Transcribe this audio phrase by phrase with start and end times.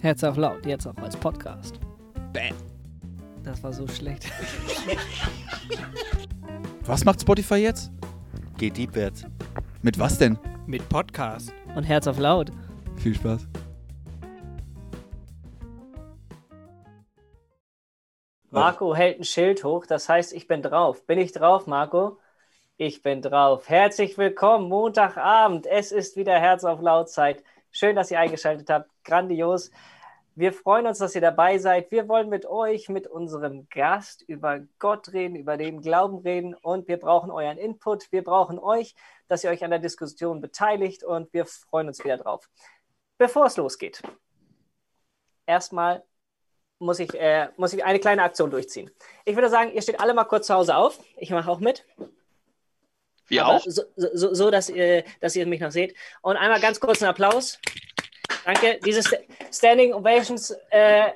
[0.00, 1.80] Herz auf laut, jetzt auch als Podcast.
[2.32, 2.54] Bam.
[3.42, 4.30] Das war so schlecht.
[6.84, 7.90] Was macht Spotify jetzt?
[8.56, 9.24] Geht deepwärts.
[9.82, 10.38] Mit was denn?
[10.66, 11.52] Mit Podcast.
[11.74, 12.50] Und Herz auf laut.
[12.96, 13.46] Viel Spaß.
[18.50, 21.04] Marco hält ein Schild hoch, das heißt, ich bin drauf.
[21.06, 22.18] Bin ich drauf, Marco?
[22.76, 23.68] Ich bin drauf.
[23.68, 25.66] Herzlich willkommen, Montagabend.
[25.66, 27.42] Es ist wieder Herz auf Lautzeit.
[27.70, 28.90] Schön, dass ihr eingeschaltet habt.
[29.04, 29.70] Grandios.
[30.34, 31.90] Wir freuen uns, dass ihr dabei seid.
[31.90, 36.86] Wir wollen mit euch, mit unserem Gast über Gott reden, über den Glauben reden und
[36.86, 38.12] wir brauchen euren Input.
[38.12, 38.94] Wir brauchen euch,
[39.26, 42.48] dass ihr euch an der Diskussion beteiligt und wir freuen uns wieder drauf.
[43.18, 44.00] Bevor es losgeht,
[45.44, 46.04] erstmal
[46.78, 48.90] muss ich, äh, muss ich eine kleine Aktion durchziehen.
[49.24, 51.00] Ich würde sagen, ihr steht alle mal kurz zu Hause auf.
[51.16, 51.84] Ich mache auch mit.
[53.28, 53.64] Wir Aber auch?
[53.66, 55.94] So, so, so dass, ihr, dass ihr mich noch seht.
[56.22, 57.58] Und einmal ganz kurz einen Applaus.
[58.44, 58.80] Danke.
[58.84, 59.18] Diese St
[59.52, 61.12] Standing Ovations äh,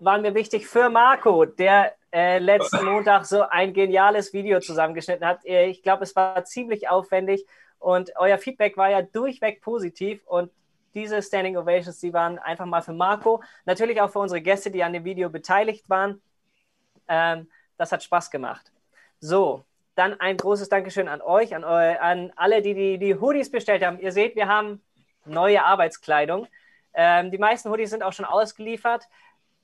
[0.00, 5.44] waren mir wichtig für Marco, der äh, letzten Montag so ein geniales Video zusammengeschnitten hat.
[5.44, 7.46] Äh, Ich glaube, es war ziemlich aufwendig
[7.78, 10.50] und euer Feedback war ja durchweg positiv und
[10.94, 14.82] diese Standing Ovations, die waren einfach mal für Marco, natürlich auch für unsere Gäste, die
[14.82, 16.20] an dem Video beteiligt waren.
[17.06, 18.72] Ähm, das hat Spaß gemacht.
[19.20, 19.64] So,
[20.00, 23.84] dann ein großes Dankeschön an euch, an, eu an alle, die, die die Hoodies bestellt
[23.84, 24.00] haben.
[24.00, 24.82] Ihr seht, wir haben
[25.26, 26.46] neue Arbeitskleidung.
[26.94, 29.04] Ähm, die meisten Hoodies sind auch schon ausgeliefert.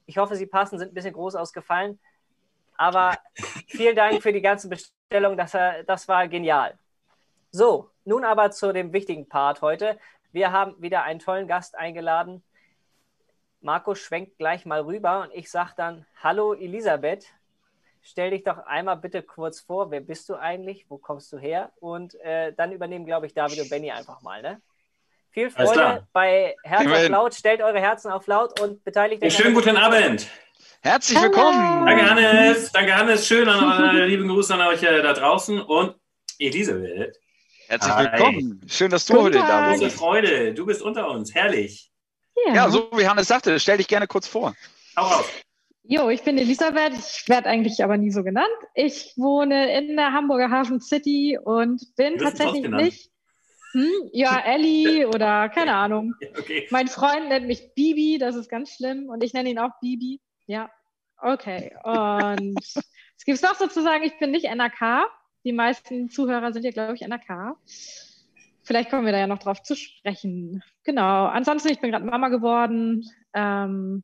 [0.04, 1.98] Ich hoffe, sie passen, sind ein bisschen groß ausgefallen.
[2.76, 3.16] Aber
[3.66, 5.38] vielen Dank für die ganzen Bestellungen.
[5.38, 6.78] Das, äh, das war genial.
[7.50, 9.98] So, nun aber zu dem wichtigen Part heute.
[10.32, 12.42] Wir haben wieder einen tollen Gast eingeladen.
[13.62, 17.26] Marco schwenkt gleich mal rüber und ich sage dann: Hallo Elisabeth,
[18.06, 19.90] stell dich doch einmal bitte kurz vor.
[19.90, 20.86] Wer bist du eigentlich?
[20.88, 21.72] Wo kommst du her?
[21.80, 24.42] Und äh, dann übernehmen, glaube ich, David und Benny einfach mal.
[24.42, 24.60] Ne?
[25.30, 27.34] Viel Freude bei Herz auf laut.
[27.34, 29.36] Stellt eure Herzen auf laut und beteiligt euch.
[29.36, 30.28] Schönen guten Abend.
[30.80, 31.84] Herzlich willkommen.
[31.84, 32.72] Danke, Hannes.
[32.72, 33.26] Danke, Hannes.
[33.26, 35.60] Schön an äh, lieben Gruß an euch äh, da draußen.
[35.60, 35.97] Und
[36.38, 37.19] Elisabeth,
[37.69, 38.04] Herzlich Hi.
[38.04, 38.60] willkommen.
[38.69, 39.70] Schön, dass du Guten heute da Tag.
[39.70, 39.97] große bist.
[39.97, 40.54] Freude.
[40.54, 41.34] Du bist unter uns.
[41.34, 41.91] Herrlich.
[42.54, 44.54] Ja, so wie Hannes sagte, stell dich gerne kurz vor.
[44.97, 45.26] Hau raus.
[45.88, 46.94] Jo, ich bin Elisabeth.
[46.94, 48.48] Ich werde eigentlich aber nie so genannt.
[48.74, 53.10] Ich wohne in der Hamburger Hafen City und bin tatsächlich nicht.
[53.72, 56.14] Hm, ja, Ellie oder keine Ahnung.
[56.38, 56.66] Okay.
[56.70, 59.08] Mein Freund nennt mich Bibi, das ist ganz schlimm.
[59.08, 60.20] Und ich nenne ihn auch Bibi.
[60.46, 60.70] Ja,
[61.19, 61.76] okay.
[61.84, 62.58] Und
[63.16, 65.06] es gibt noch sozusagen, ich bin nicht NRK.
[65.44, 67.56] Die meisten Zuhörer sind ja, glaube ich, NRK.
[68.64, 70.64] Vielleicht kommen wir da ja noch drauf zu sprechen.
[70.82, 71.26] Genau.
[71.26, 73.04] Ansonsten, ich bin gerade Mama geworden.
[73.32, 74.02] Ähm,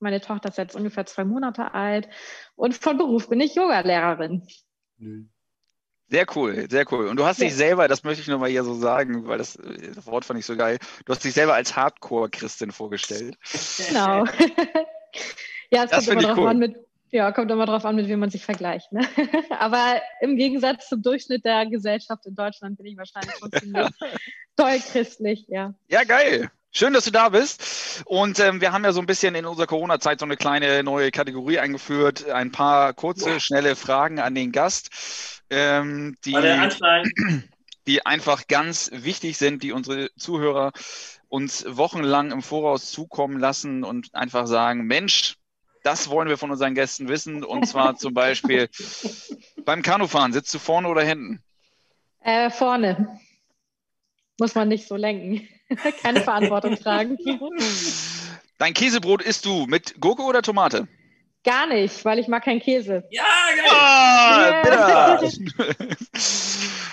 [0.00, 2.08] meine Tochter ist jetzt ungefähr zwei Monate alt.
[2.56, 4.46] Und von Beruf bin ich Yogalehrerin.
[6.10, 7.08] Sehr cool, sehr cool.
[7.08, 7.44] Und du hast Ja.
[7.46, 9.58] dich selber, das möchte ich nochmal hier so sagen, weil das,
[9.94, 13.36] das Wort fand ich so geil, du hast dich selber als Hardcore-Christin vorgestellt.
[13.88, 14.24] Genau.
[15.70, 16.48] ja, es Das kommt immer drauf cool.
[16.48, 16.76] an, mit,
[17.10, 18.90] ja, kommt immer drauf an, mit wem man sich vergleicht.
[18.92, 19.06] Ne?
[19.50, 23.88] Aber im Gegensatz zum Durchschnitt der Gesellschaft in Deutschland bin ich wahrscheinlich schon ziemlich
[24.56, 25.74] doll christlich, ja.
[25.88, 26.50] Ja, geil.
[26.70, 28.02] Schön, dass du da bist.
[28.04, 31.10] Und ähm, wir haben ja so ein bisschen in unserer Corona-Zeit so eine kleine neue
[31.10, 32.28] Kategorie eingeführt.
[32.28, 36.34] Ein paar kurze, schnelle Fragen an den Gast, ähm, die,
[37.86, 40.72] die einfach ganz wichtig sind, die unsere Zuhörer
[41.28, 45.36] uns wochenlang im Voraus zukommen lassen und einfach sagen, Mensch,
[45.82, 47.44] das wollen wir von unseren Gästen wissen.
[47.44, 48.68] Und zwar zum Beispiel
[49.64, 51.42] beim Kanufahren, sitzt du vorne oder hinten?
[52.20, 53.18] Äh, vorne.
[54.38, 55.48] Muss man nicht so lenken.
[56.02, 57.18] Keine Verantwortung tragen.
[58.58, 60.88] Dein Käsebrot isst du mit Gurke oder Tomate?
[61.44, 63.04] Gar nicht, weil ich mag keinen Käse.
[63.10, 63.24] Ja,
[63.56, 63.70] geil.
[63.70, 65.20] Ah, Yeah.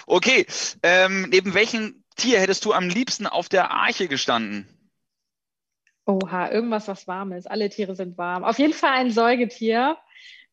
[0.08, 0.46] Okay,
[0.84, 4.68] ähm, neben welchem Tier hättest du am liebsten auf der Arche gestanden?
[6.06, 7.50] Oha, irgendwas, was warm ist.
[7.50, 8.44] Alle Tiere sind warm.
[8.44, 9.98] Auf jeden Fall ein Säugetier.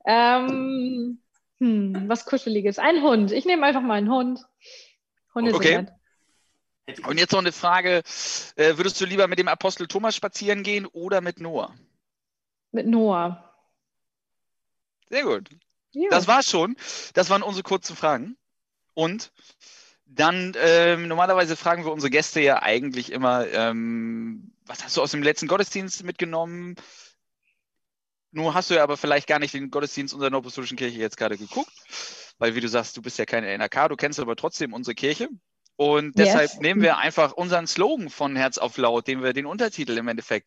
[0.07, 1.21] Ähm,
[1.59, 2.79] hm, was Kuscheliges.
[2.79, 3.31] Ein Hund.
[3.31, 4.41] Ich nehme einfach mal einen Hund.
[5.35, 5.77] Hunde Okay.
[5.77, 5.91] sind.
[7.05, 8.03] Und jetzt noch eine Frage,
[8.57, 11.75] äh, würdest du lieber mit dem Apostel Thomas spazieren gehen oder mit Noah?
[12.73, 13.53] Mit Noah.
[15.09, 15.49] Sehr gut.
[15.93, 16.09] Ja.
[16.11, 16.77] Das war's schon.
[17.15, 18.37] Das waren unsere kurzen Fragen.
[18.95, 19.33] Und
[20.07, 25.11] dann, ähm, normalerweise fragen wir unsere Gäste ja eigentlich immer, ähm, was hast du aus
[25.13, 26.77] dem letzten Gottesdienst mitgenommen?
[28.31, 31.37] Nur hast du ja aber vielleicht gar nicht den Gottesdienst unserer Apostolischen Kirche jetzt gerade
[31.37, 31.73] geguckt,
[32.39, 35.29] weil wie du sagst, du bist ja keine NRK, du kennst aber trotzdem unsere Kirche.
[35.83, 36.29] Und Yes.
[36.29, 40.07] deshalb nehmen wir einfach unseren Slogan von Herz auf Laut, den wir den Untertitel im
[40.07, 40.47] Endeffekt.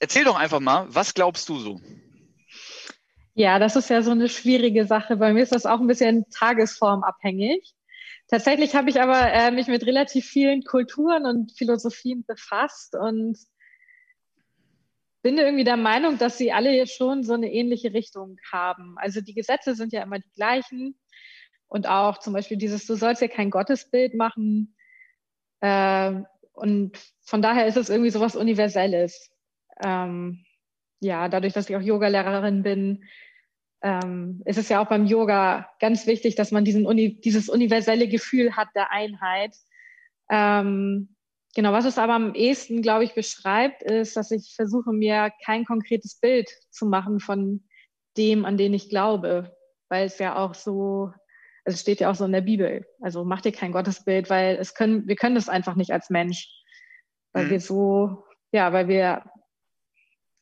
[0.00, 1.80] Erzähl doch einfach mal, was glaubst du so?
[3.34, 5.16] Ja, das ist ja so eine schwierige Sache.
[5.16, 7.74] Bei mir ist das auch ein bisschen tagesformabhängig.
[8.28, 13.36] Tatsächlich habe ich aber äh, mich mit relativ vielen Kulturen und Philosophien befasst und
[15.20, 18.94] bin irgendwie der Meinung, dass sie alle schon so eine ähnliche Richtung haben.
[18.96, 20.98] Also die Gesetze sind ja immer die gleichen.
[21.68, 24.76] Und auch zum Beispiel dieses, du sollst ja kein Gottesbild machen.
[25.60, 26.12] Äh,
[26.52, 29.30] und von daher ist es irgendwie so was Universelles.
[29.84, 30.44] Ähm,
[31.00, 33.04] ja, dadurch, dass ich auch Yogalehrerin bin,
[33.82, 38.08] ähm, ist es ja auch beim Yoga ganz wichtig, dass man diesen Uni dieses universelle
[38.08, 39.54] Gefühl hat der Einheit.
[40.30, 41.14] Ähm,
[41.54, 45.64] genau, was es aber am ehesten, glaube ich, beschreibt, ist, dass ich versuche, mir kein
[45.64, 47.64] konkretes Bild zu machen von
[48.16, 49.54] dem, an den ich glaube,
[49.88, 51.12] weil es ja auch so,
[51.66, 52.86] es steht ja auch so in der Bibel.
[53.00, 56.48] Also mach dir kein Gottesbild, weil es können, wir können das einfach nicht als Mensch,
[57.32, 57.50] weil mhm.
[57.50, 59.24] wir so, ja, weil wir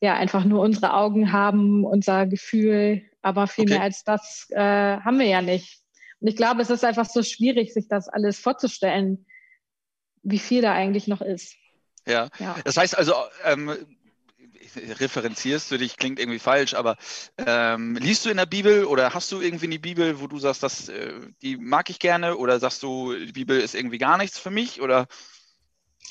[0.01, 3.75] ja einfach nur unsere Augen haben, unser Gefühl, aber viel okay.
[3.75, 5.81] mehr als das äh, haben wir ja nicht.
[6.21, 9.27] Und ich glaube, es ist einfach so schwierig, sich das alles vorzustellen,
[10.23, 11.57] wie viel da eigentlich noch ist.
[12.07, 12.55] Ja, ja.
[12.65, 13.75] das heißt also, ähm,
[15.01, 16.97] referenzierst du dich, klingt irgendwie falsch, aber
[17.39, 20.63] ähm, liest du in der Bibel oder hast du irgendwie eine Bibel, wo du sagst,
[20.63, 21.13] das, äh,
[21.43, 24.81] die mag ich gerne oder sagst du, die Bibel ist irgendwie gar nichts für mich
[24.81, 25.07] oder?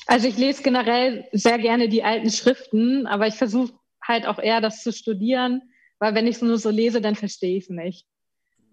[0.06, 3.72] Also ich lese generell sehr gerne die alten Schriften, aber ich versuche
[4.02, 5.62] halt auch eher das zu studieren,
[5.98, 8.06] weil wenn ich es nur so lese, dann verstehe ich es nicht.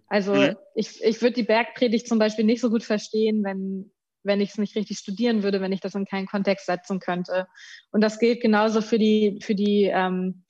[0.07, 0.57] Also mhm.
[0.75, 4.57] ich, ich würde die Bergpredigt zum Beispiel nicht so gut verstehen, wenn, wenn ich es
[4.57, 7.47] nicht richtig studieren würde, wenn ich das in keinen Kontext setzen könnte.
[7.91, 10.43] Und das gilt genauso für die, für die ähm,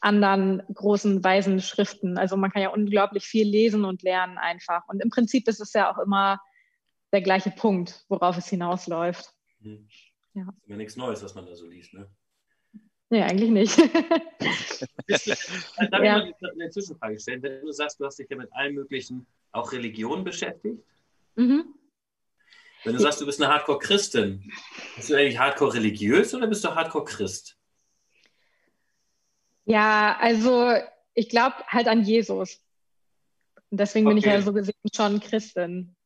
[0.00, 2.18] anderen großen weisen Schriften.
[2.18, 4.82] Also man kann ja unglaublich viel lesen und lernen einfach.
[4.88, 6.40] Und im Prinzip ist es ja auch immer
[7.12, 9.32] der gleiche Punkt, worauf es hinausläuft.
[9.60, 9.88] Mhm.
[10.34, 10.42] Ja.
[10.62, 12.10] Ist ja nichts Neues, was man da so liest, ne?
[13.10, 13.78] Nee, eigentlich nicht.
[15.90, 16.24] Darf ja.
[16.24, 17.42] ich mal eine Zwischenfrage stellen?
[17.42, 20.82] Wenn du sagst, du hast dich ja mit allen möglichen, auch Religionen beschäftigt.
[21.36, 21.74] Mhm.
[22.84, 24.52] Wenn du sagst, du bist eine Hardcore-Christin,
[24.96, 27.56] bist du eigentlich Hardcore-religiös oder bist du Hardcore-Christ?
[29.64, 30.74] Ja, also
[31.14, 32.60] ich glaube halt an Jesus.
[33.70, 34.14] Und deswegen okay.
[34.14, 35.96] bin ich ja so gesehen schon Christin.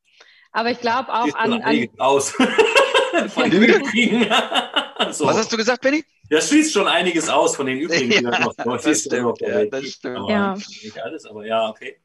[0.52, 1.60] Aber ich glaube auch an.
[1.62, 2.30] an aus.
[3.28, 4.22] Von den übrigen.
[5.12, 5.26] so.
[5.26, 6.04] Was hast du gesagt, Benny?
[6.30, 10.28] Das schließt schon einiges aus von den übrigen, ja, noch, das stimmt, ja, das stimmt.
[10.28, 10.54] Ja.
[10.54, 11.98] Nicht alles, aber ja, okay.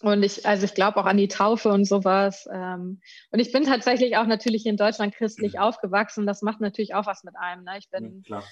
[0.00, 2.48] Und ich, also ich glaube auch an die Taufe und sowas.
[2.52, 3.00] Ähm,
[3.30, 5.60] und ich bin tatsächlich auch natürlich in Deutschland christlich mhm.
[5.60, 6.26] aufgewachsen.
[6.26, 7.64] Das macht natürlich auch was mit einem.
[7.64, 7.78] Ne?
[7.78, 8.42] Ich bin ja,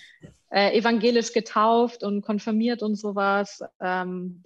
[0.51, 3.63] äh, evangelisch getauft und konfirmiert und sowas.
[3.81, 4.43] Ähm,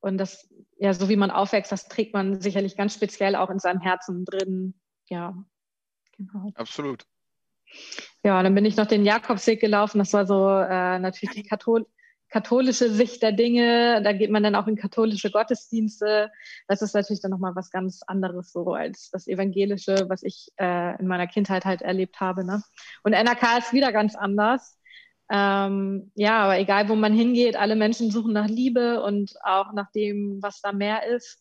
[0.00, 0.48] und das,
[0.78, 4.24] ja, so wie man aufwächst, das trägt man sicherlich ganz speziell auch in seinem Herzen
[4.24, 4.74] drin.
[5.08, 5.36] Ja,
[6.16, 6.52] genau.
[6.54, 7.04] Absolut.
[8.22, 9.98] Ja, dann bin ich noch den Jakobsweg gelaufen.
[9.98, 11.86] Das war so äh, natürlich die Kathol
[12.34, 14.02] katholische Sicht der Dinge.
[14.02, 16.32] Da geht man dann auch in katholische Gottesdienste.
[16.66, 20.98] Das ist natürlich dann nochmal was ganz anderes so als das Evangelische, was ich äh,
[20.98, 22.44] in meiner Kindheit halt erlebt habe.
[22.44, 22.60] Ne?
[23.04, 24.80] Und NRK ist wieder ganz anders.
[25.30, 29.92] Ähm, ja, aber egal, wo man hingeht, alle Menschen suchen nach Liebe und auch nach
[29.92, 31.40] dem, was da mehr ist.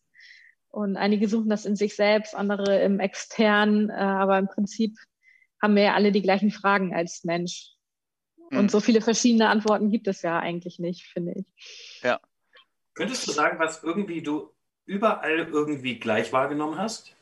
[0.69, 3.89] Und einige suchen das in sich selbst, andere im Externen.
[3.89, 4.95] Äh, aber im Prinzip
[5.59, 7.71] haben wir ja alle die gleichen Fragen als Mensch.
[8.53, 8.59] Mhm.
[8.59, 11.45] Und so viele verschiedene Antworten gibt es ja eigentlich nicht, finde ich.
[12.03, 12.19] Ja.
[12.93, 14.51] Könntest du sagen, was irgendwie du
[14.85, 17.15] überall irgendwie gleich wahrgenommen hast?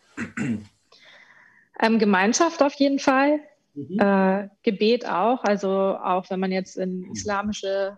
[1.79, 3.39] Ähm, Gemeinschaft auf jeden Fall.
[3.73, 3.99] Mhm.
[3.99, 5.43] Äh, Gebet auch.
[5.43, 7.11] Also auch wenn man jetzt in mhm.
[7.13, 7.97] islamische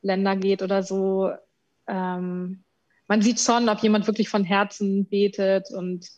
[0.00, 1.30] Länder geht oder so.
[1.86, 2.64] Ähm,
[3.06, 6.08] man sieht schon, ob jemand wirklich von Herzen betet und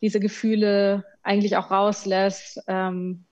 [0.00, 2.60] diese Gefühle eigentlich auch rauslässt.
[2.66, 3.26] Ähm,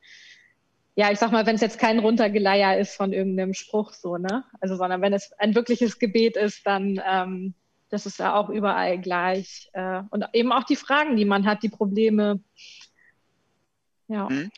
[0.97, 4.45] ja, ich sag mal, wenn es jetzt kein Runtergeleier ist von irgendeinem Spruch so, ne?
[4.61, 7.55] Also, sondern wenn es ein wirkliches Gebet ist, dann ähm,
[7.91, 9.71] das ist ja auch überall gleich.
[9.73, 12.41] Äh, und eben auch die Fragen, die man hat, die Probleme.
[14.09, 14.29] Ja.
[14.29, 14.51] Mhm.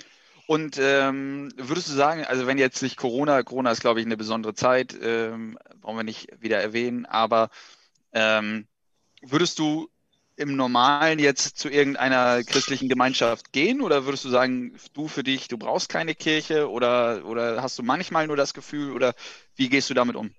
[0.46, 4.16] Und ähm, würdest du sagen, also wenn jetzt nicht Corona, Corona ist, glaube ich, eine
[4.16, 7.50] besondere Zeit, ähm, brauchen wir nicht wieder erwähnen, aber
[8.12, 8.66] ähm,
[9.20, 9.90] würdest du
[10.38, 15.48] im Normalen jetzt zu irgendeiner christlichen Gemeinschaft gehen oder würdest du sagen, du für dich,
[15.48, 19.14] du brauchst keine Kirche oder, oder hast du manchmal nur das Gefühl oder
[19.56, 20.30] wie gehst du damit um?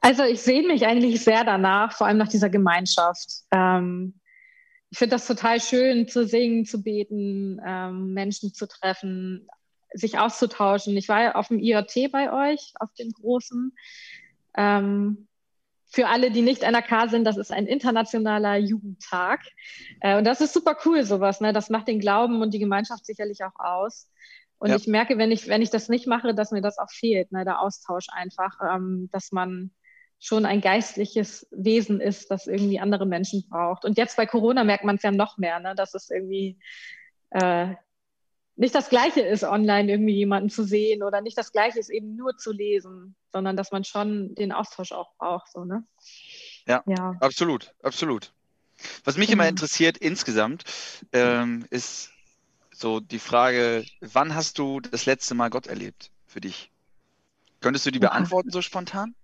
[0.00, 3.28] Also ich sehe mich eigentlich sehr danach, vor allem nach dieser Gemeinschaft.
[3.50, 4.14] Ähm,
[4.90, 9.48] ich finde das total schön zu singen, zu beten, ähm, Menschen zu treffen,
[9.92, 10.96] sich auszutauschen.
[10.96, 13.76] Ich war ja auf dem IoT bei euch, auf dem großen.
[14.56, 15.26] Ähm,
[15.94, 19.42] für alle, die nicht NRK sind, das ist ein internationaler Jugendtag.
[20.00, 21.40] Äh, und das ist super cool, sowas.
[21.40, 21.52] Ne?
[21.52, 24.10] Das macht den Glauben und die Gemeinschaft sicherlich auch aus.
[24.58, 24.76] Und ja.
[24.76, 27.44] ich merke, wenn ich, wenn ich das nicht mache, dass mir das auch fehlt, ne?
[27.44, 29.70] der Austausch einfach, ähm, dass man
[30.18, 33.84] schon ein geistliches Wesen ist, das irgendwie andere Menschen braucht.
[33.84, 35.76] Und jetzt bei Corona merkt man es ja noch mehr, ne?
[35.76, 36.58] dass es irgendwie,
[37.30, 37.74] äh,
[38.56, 42.16] nicht das Gleiche ist, online irgendwie jemanden zu sehen oder nicht das Gleiche ist, eben
[42.16, 45.50] nur zu lesen, sondern dass man schon den Austausch auch braucht.
[45.50, 45.84] So, ne?
[46.66, 47.14] Ja, ja.
[47.20, 48.32] absolut, absolut.
[49.04, 49.42] Was mich genau.
[49.42, 50.64] immer interessiert insgesamt,
[51.12, 52.12] ähm, ist
[52.72, 56.70] so die Frage, wann hast du das letzte Mal Gott erlebt für dich?
[57.60, 59.14] Könntest du die beantworten so spontan?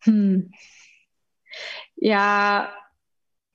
[0.00, 0.52] Hm.
[1.96, 2.72] Ja,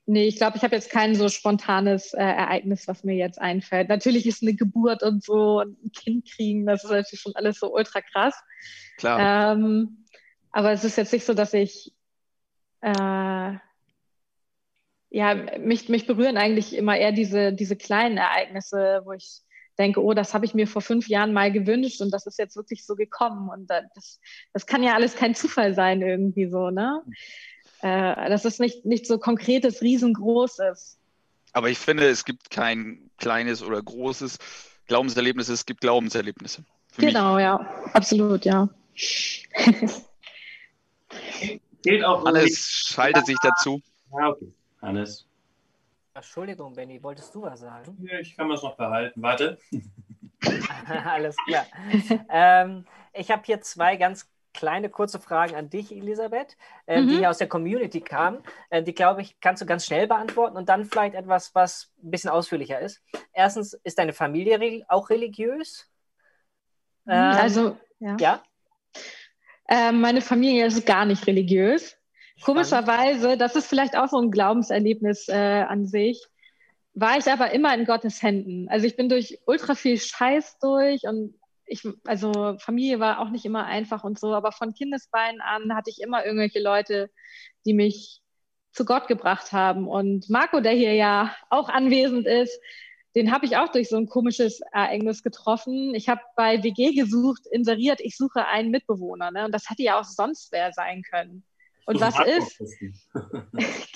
[0.07, 3.89] nee, ich glaube, ich habe jetzt kein so spontanes äh, Ereignis, was mir jetzt einfällt.
[3.89, 7.59] Natürlich ist eine Geburt und so und ein Kind kriegen, das ist natürlich schon alles
[7.59, 8.35] so ultra krass.
[8.97, 9.53] Klar.
[9.53, 10.05] Ähm,
[10.51, 11.93] aber es ist jetzt nicht so, dass ich
[12.81, 13.53] äh,
[15.09, 19.41] ja, mich, mich berühren eigentlich immer eher diese, diese kleinen Ereignisse, wo ich
[19.77, 22.55] denke, oh, das habe ich mir vor fünf Jahren mal gewünscht und das ist jetzt
[22.55, 23.49] wirklich so gekommen.
[23.49, 24.19] Und das,
[24.53, 27.03] das kann ja alles kein Zufall sein, irgendwie so, ne?
[27.81, 30.97] Äh, das ist nicht, nicht so konkretes, riesengroßes.
[31.53, 34.37] Aber ich finde, es gibt kein kleines oder großes
[34.87, 36.63] Glaubenserlebnis, es gibt Glaubenserlebnisse.
[36.97, 37.43] Genau, mich.
[37.43, 37.59] ja,
[37.93, 38.69] absolut, ja.
[41.83, 42.57] Gilt auch Alles
[42.91, 43.81] schaltet sich dazu.
[44.11, 44.51] Ja, okay.
[44.81, 45.27] Hannes.
[46.13, 47.95] Entschuldigung, Benny, wolltest du was sagen?
[48.01, 49.21] Ja, ich kann es noch behalten.
[49.21, 49.59] Warte.
[51.05, 51.65] Alles klar.
[52.29, 57.09] ähm, ich habe hier zwei ganz kleine kurze Fragen an dich, Elisabeth, äh, mhm.
[57.09, 58.39] die aus der Community kamen.
[58.69, 62.11] Äh, die, glaube ich, kannst du ganz schnell beantworten und dann vielleicht etwas, was ein
[62.11, 63.01] bisschen ausführlicher ist.
[63.33, 65.87] Erstens, ist deine Familie auch religiös?
[67.05, 68.17] Mhm, ähm, also, ja.
[68.19, 68.43] ja?
[69.69, 71.95] Äh, meine Familie ist gar nicht religiös.
[72.43, 76.25] Komischerweise, das ist vielleicht auch so ein Glaubenserlebnis äh, an sich,
[76.93, 78.69] war ich aber immer in Gottes Händen.
[78.69, 81.35] Also ich bin durch ultra viel Scheiß durch und
[81.67, 85.89] ich, also Familie war auch nicht immer einfach und so, aber von Kindesbeinen an hatte
[85.89, 87.11] ich immer irgendwelche Leute,
[87.65, 88.21] die mich
[88.71, 89.87] zu Gott gebracht haben.
[89.87, 92.59] Und Marco, der hier ja auch anwesend ist,
[93.15, 95.95] den habe ich auch durch so ein komisches Ereignis getroffen.
[95.95, 99.31] Ich habe bei WG gesucht, inseriert, ich suche einen Mitbewohner.
[99.31, 99.45] Ne?
[99.45, 101.43] Und das hätte ja auch sonst wer sein können.
[101.87, 102.59] Und was ist?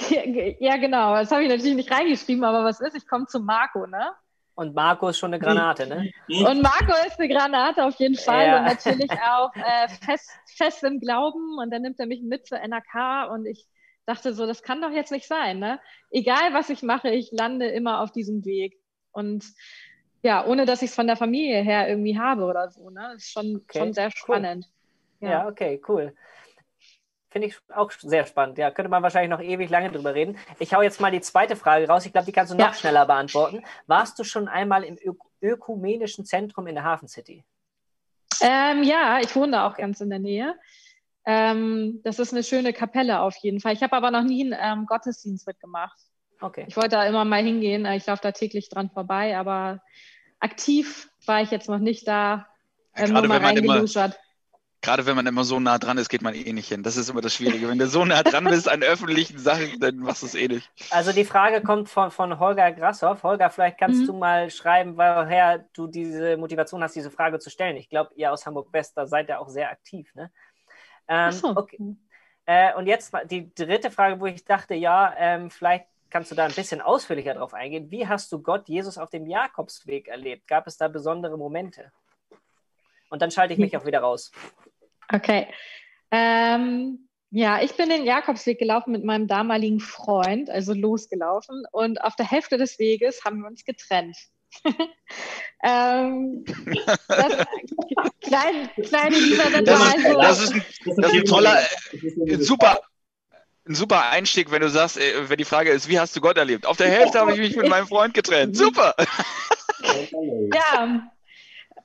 [0.59, 1.13] ja, genau.
[1.13, 2.95] Das habe ich natürlich nicht reingeschrieben, aber was ist?
[2.95, 4.11] Ich komme zu Marco, ne?
[4.55, 6.12] Und Marco ist schon eine Granate, ne?
[6.27, 8.58] Und Marco ist eine Granate auf jeden Fall ja.
[8.60, 11.58] und natürlich auch äh, fest, fest im Glauben.
[11.58, 13.65] Und dann nimmt er mich mit zur NRK und ich
[14.05, 15.79] dachte so, das kann doch jetzt nicht sein, ne?
[16.10, 18.77] Egal was ich mache, ich lande immer auf diesem Weg.
[19.12, 19.46] Und
[20.22, 23.12] ja, ohne dass ich es von der Familie her irgendwie habe oder so, ne?
[23.13, 24.65] Das ist schon, okay, schon sehr spannend.
[25.22, 25.29] Cool.
[25.29, 25.31] Ja.
[25.31, 26.13] ja, okay, cool.
[27.31, 28.57] Finde ich auch sehr spannend.
[28.57, 30.38] Ja, könnte man wahrscheinlich noch ewig lange drüber reden.
[30.59, 32.05] Ich hau jetzt mal die zweite Frage raus.
[32.05, 32.73] Ich glaube, die kannst du noch ja.
[32.73, 33.63] schneller beantworten.
[33.88, 37.45] Warst du schon einmal im Ök ökumenischen Zentrum in der Hafen City?
[38.41, 40.55] Ähm, ja, ich wohne da auch ganz in der Nähe.
[41.25, 43.73] Ähm, das ist eine schöne Kapelle auf jeden Fall.
[43.73, 45.97] Ich habe aber noch nie einen ähm, Gottesdienst mitgemacht.
[46.41, 46.65] Okay.
[46.67, 47.85] Ich wollte da immer mal hingehen.
[47.85, 49.81] Ich laufe da täglich dran vorbei, aber
[50.39, 52.47] aktiv war ich jetzt noch nicht da.
[52.97, 53.88] Ja, ähm, gerade wenn man immer,
[54.81, 56.83] gerade wenn man immer so nah dran ist, geht man eh nicht hin.
[56.83, 57.69] Das ist immer das Schwierige.
[57.69, 60.69] Wenn du so nah dran bist an öffentlichen Sachen, dann machst du es eh nicht.
[60.89, 63.23] Also die Frage kommt von, von Holger Grassoff.
[63.23, 64.07] Holger, vielleicht kannst mhm.
[64.07, 67.77] du mal schreiben, woher du diese Motivation hast, diese Frage zu stellen.
[67.77, 70.13] Ich glaube, ihr aus Hamburg West, da seid ihr auch sehr aktiv.
[70.15, 70.31] Ne?
[71.07, 71.55] Ähm, so.
[71.55, 71.95] okay.
[72.45, 76.45] Äh, und jetzt die dritte Frage, wo ich dachte, ja, ähm, vielleicht kannst du da
[76.45, 77.91] ein bisschen ausführlicher drauf eingehen.
[77.91, 80.47] Wie hast du Gott, Jesus auf dem Jakobsweg erlebt?
[80.47, 81.91] Gab es da besondere Momente?
[83.09, 84.31] Und dann schalte ich mich auch wieder raus.
[85.10, 85.48] Okay.
[86.12, 91.63] Ähm, ja, ich bin den Jakobsweg gelaufen mit meinem damaligen Freund, also losgelaufen.
[91.72, 94.17] Und auf der Hälfte des Weges haben wir uns getrennt.
[95.63, 96.43] ähm,
[97.08, 97.46] das,
[98.22, 101.58] klein, kleine Elisabeth das, ist, das, ist ein, das ist ein toller,
[102.27, 102.81] ein super,
[103.65, 106.38] ein super Einstieg, wenn du sagst, äh, wenn die Frage ist, wie hast du Gott
[106.38, 106.65] erlebt?
[106.65, 108.58] Auf der Hälfte habe ich mich mit meinem Freund getrennt.
[108.58, 108.93] Super!
[110.53, 111.12] ja,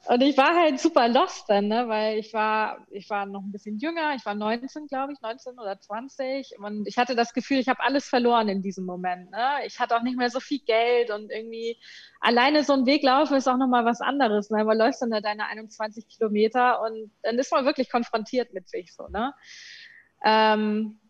[0.09, 1.89] und ich war halt super lost dann, ne?
[1.89, 5.59] weil ich war, ich war noch ein bisschen jünger, ich war 19, glaube ich, 19
[5.59, 9.31] oder 20 und ich hatte das Gefühl, ich habe alles verloren in diesem Moment.
[9.31, 9.67] Ne?
[9.67, 11.79] Ich hatte auch nicht mehr so viel Geld und irgendwie
[12.21, 14.67] alleine so einen Weg laufen ist auch nochmal was anderes, ne?
[14.67, 18.95] weil läufst dann da deine 21 Kilometer und dann ist man wirklich konfrontiert mit sich
[18.95, 19.09] so.
[19.09, 19.35] Ne?
[20.25, 21.01] Ähm,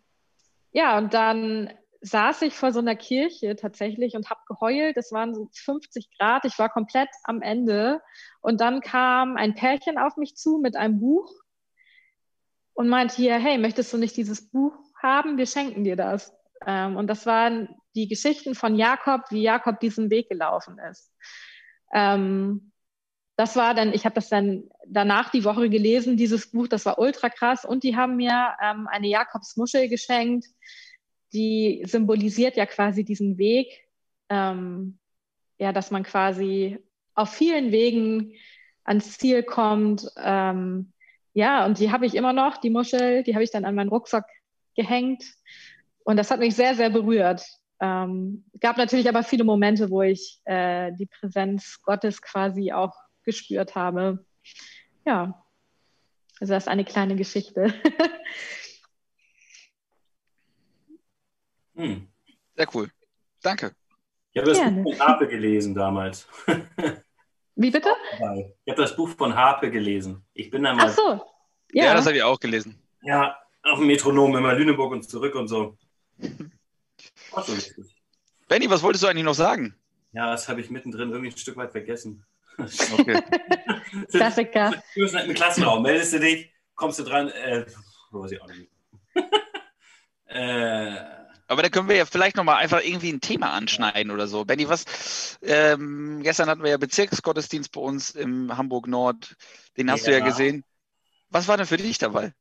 [0.73, 4.97] ja, und dann saß ich vor so einer Kirche tatsächlich und habe geheult.
[4.97, 8.01] Es waren so 50 Grad, ich war komplett am Ende.
[8.41, 11.33] Und dann kam ein Pärchen auf mich zu mit einem Buch
[12.75, 15.39] und meinte hier, hey, möchtest du nicht dieses Buch haben?
[15.39, 16.33] Wir schenken dir das.
[16.67, 21.13] Ähm, und das waren die Geschichten von Jakob, wie Jakob diesen Weg gelaufen ist.
[21.93, 22.73] Ähm,
[23.37, 26.99] das war dann, ich habe das dann danach die Woche gelesen, dieses Buch, das war
[26.99, 27.65] ultra krass.
[27.65, 30.47] Und die haben mir ähm, eine Jakobsmuschel geschenkt,
[31.37, 33.69] die symbolisiert ja quasi diesen Weg.
[34.29, 34.99] Ähm,
[35.59, 36.79] ja, dass man quasi
[37.15, 38.33] auf vielen Wegen
[38.85, 40.07] ans Ziel kommt.
[40.17, 40.93] Ähm,
[41.33, 43.91] ja, und die habe ich immer noch, die Muschel, die habe ich dann an meinen
[43.91, 44.27] Rucksack
[44.75, 45.25] gehängt.
[46.05, 47.45] Und das hat mich sehr, sehr berührt.
[47.81, 53.75] Ähm, gab natürlich aber viele Momente, wo ich äh, die Präsenz Gottes quasi auch gespürt
[53.75, 54.25] habe.
[55.05, 55.45] Ja,
[56.41, 57.75] also das ist eine kleine Geschichte.
[61.77, 62.09] hm.
[62.57, 62.91] Sehr cool.
[63.43, 63.73] Danke.
[64.33, 64.83] Ich habe das Gerne.
[64.83, 66.27] Buch von Harpe gelesen damals.
[67.55, 67.89] Wie bitte?
[68.65, 70.23] Ich habe das Buch von Harpe gelesen.
[70.35, 70.89] Ich bin da mal.
[70.89, 71.25] Ach so.
[71.73, 72.79] Ja, ja das habe ich auch gelesen.
[73.03, 75.79] Ja, auf dem Metronom immer Lüneburg und zurück und so.
[78.49, 79.75] Benny, was wolltest du eigentlich noch sagen?
[80.13, 82.25] Ja, das habe ich mittendrin irgendwie ein Stück weit vergessen.
[82.99, 83.21] Okay.
[84.11, 84.71] Klassiker.
[84.95, 87.67] Du bist im Klassenraum, meldest du dich, kommst du dran, äh,
[88.13, 88.71] weiß ich auch nicht.
[90.25, 90.97] äh,
[91.49, 94.45] aber da können wir ja vielleicht nochmal einfach irgendwie ein Thema anschneiden oder so.
[94.45, 99.37] Benny, was, ähm, gestern hatten wir ja Bezirksgottesdienst bei uns im Hamburg Nord,
[99.77, 100.13] den hast ja.
[100.13, 100.65] du ja gesehen.
[101.31, 102.33] Was war denn für dich dabei?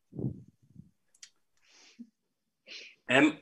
[3.07, 3.37] Ähm,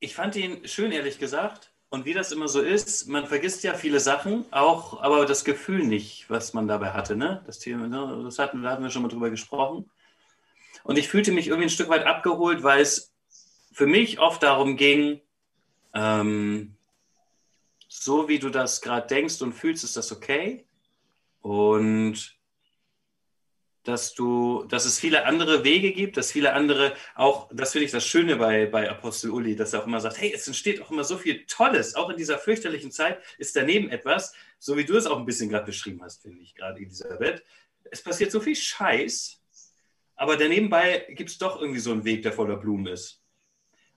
[0.00, 1.72] ich fand ihn schön, ehrlich gesagt.
[1.90, 5.84] Und wie das immer so ist, man vergisst ja viele Sachen, auch aber das Gefühl
[5.84, 7.14] nicht, was man dabei hatte.
[7.14, 7.42] Ne?
[7.46, 8.22] Das Thema, ne?
[8.24, 9.90] das hatten, da hatten wir schon mal drüber gesprochen.
[10.82, 13.13] Und ich fühlte mich irgendwie ein Stück weit abgeholt, weil es
[13.74, 15.20] für mich oft darum ging,
[15.94, 16.76] ähm,
[17.88, 20.64] so wie du das gerade denkst und fühlst, ist das okay.
[21.40, 22.38] Und
[23.82, 27.90] dass du, dass es viele andere Wege gibt, dass viele andere auch, das finde ich
[27.90, 30.90] das Schöne bei, bei Apostel Uli, dass er auch immer sagt, hey, es entsteht auch
[30.90, 34.96] immer so viel Tolles, auch in dieser fürchterlichen Zeit ist daneben etwas, so wie du
[34.96, 37.42] es auch ein bisschen gerade beschrieben hast, finde ich, gerade Elisabeth.
[37.90, 39.42] Es passiert so viel Scheiß,
[40.14, 43.23] aber danebenbei gibt es doch irgendwie so einen Weg, der voller Blumen ist.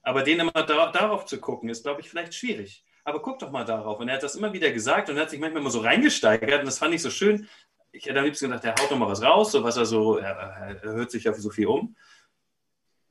[0.07, 2.85] Aber den immer da, darauf zu gucken, ist, glaube ich, vielleicht schwierig.
[3.03, 3.99] Aber guck doch mal darauf.
[3.99, 6.61] Und er hat das immer wieder gesagt und hat sich manchmal immer so reingesteigert.
[6.61, 7.45] Und das fand ich so schön,
[7.91, 10.15] ich hätte am liebsten gedacht, der haut noch mal was raus, so was er so,
[10.15, 10.29] er,
[10.81, 11.97] er hört sich ja so viel um.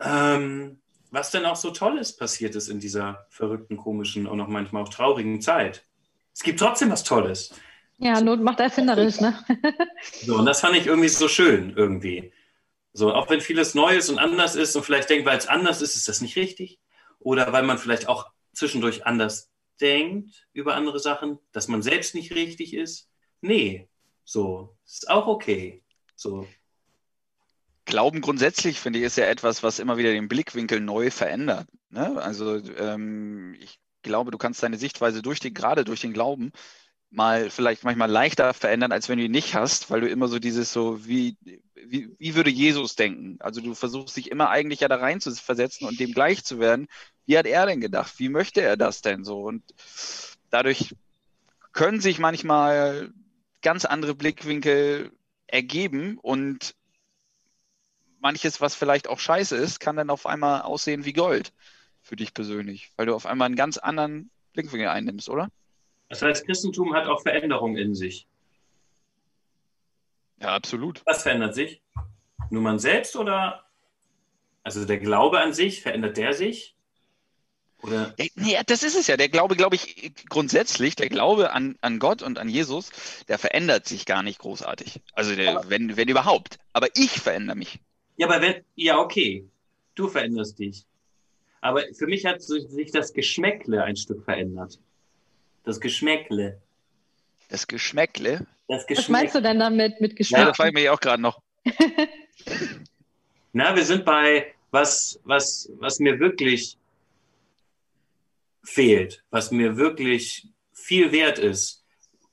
[0.00, 0.80] Ähm,
[1.10, 4.88] was denn auch so Tolles passiert ist in dieser verrückten, komischen und auch manchmal auch
[4.88, 5.84] traurigen Zeit.
[6.32, 7.54] Es gibt trotzdem was Tolles.
[7.98, 9.38] Ja, Not macht erfinderisch, ne?
[10.24, 12.32] so, und das fand ich irgendwie so schön, irgendwie.
[12.94, 15.96] So, auch wenn vieles Neues und anders ist und vielleicht denkt, weil es anders ist,
[15.96, 16.78] ist das nicht richtig.
[17.18, 19.50] Oder weil man vielleicht auch zwischendurch anders
[19.80, 23.10] denkt über andere Sachen, dass man selbst nicht richtig ist.
[23.40, 23.88] Nee,
[24.24, 25.82] so, ist auch okay.
[26.14, 26.46] So.
[27.84, 31.68] Glauben grundsätzlich, finde ich, ist ja etwas, was immer wieder den Blickwinkel neu verändert.
[31.90, 32.20] Ne?
[32.20, 36.50] Also ähm, ich glaube, du kannst deine Sichtweise durch den, gerade durch den Glauben
[37.10, 40.38] mal vielleicht manchmal leichter verändern, als wenn du ihn nicht hast, weil du immer so
[40.38, 41.36] dieses so, wie,
[41.74, 43.36] wie, wie würde Jesus denken?
[43.40, 46.58] Also du versuchst dich immer eigentlich ja da rein zu versetzen und dem gleich zu
[46.58, 46.88] werden.
[47.24, 48.18] Wie hat er denn gedacht?
[48.18, 49.40] Wie möchte er das denn so?
[49.42, 49.62] Und
[50.50, 50.94] dadurch
[51.72, 53.12] können sich manchmal
[53.62, 55.12] ganz andere Blickwinkel
[55.46, 56.74] ergeben und
[58.20, 61.52] manches, was vielleicht auch scheiße ist, kann dann auf einmal aussehen wie Gold
[62.02, 65.48] für dich persönlich, weil du auf einmal einen ganz anderen Blickwinkel einnimmst, oder?
[66.08, 68.26] Das heißt, Christentum hat auch Veränderung in sich.
[70.40, 71.02] Ja, absolut.
[71.04, 71.82] Was verändert sich?
[72.50, 73.64] Nur man selbst oder
[74.62, 76.74] also der Glaube an sich, verändert der sich?
[77.82, 78.14] Oder?
[78.34, 79.16] Ja, das ist es ja.
[79.16, 82.90] Der Glaube, glaube ich, grundsätzlich, der Glaube an, an Gott und an Jesus,
[83.28, 85.00] der verändert sich gar nicht großartig.
[85.12, 86.58] Also der, wenn, wenn überhaupt.
[86.72, 87.78] Aber ich verändere mich.
[88.16, 89.48] Ja, aber wenn, ja, okay.
[89.94, 90.84] Du veränderst dich.
[91.60, 94.80] Aber für mich hat sich das Geschmäckle ein Stück verändert.
[95.66, 96.62] Das Geschmäckle.
[97.48, 98.46] Das Geschmäckle?
[98.68, 98.96] Das Geschmäckle.
[98.96, 100.44] Was meinst du denn damit mit Geschmäckle?
[100.44, 101.42] Ja, das frage ich mich auch gerade noch.
[103.52, 106.78] Na, wir sind bei was, was, was mir wirklich
[108.62, 111.84] fehlt, was mir wirklich viel wert ist,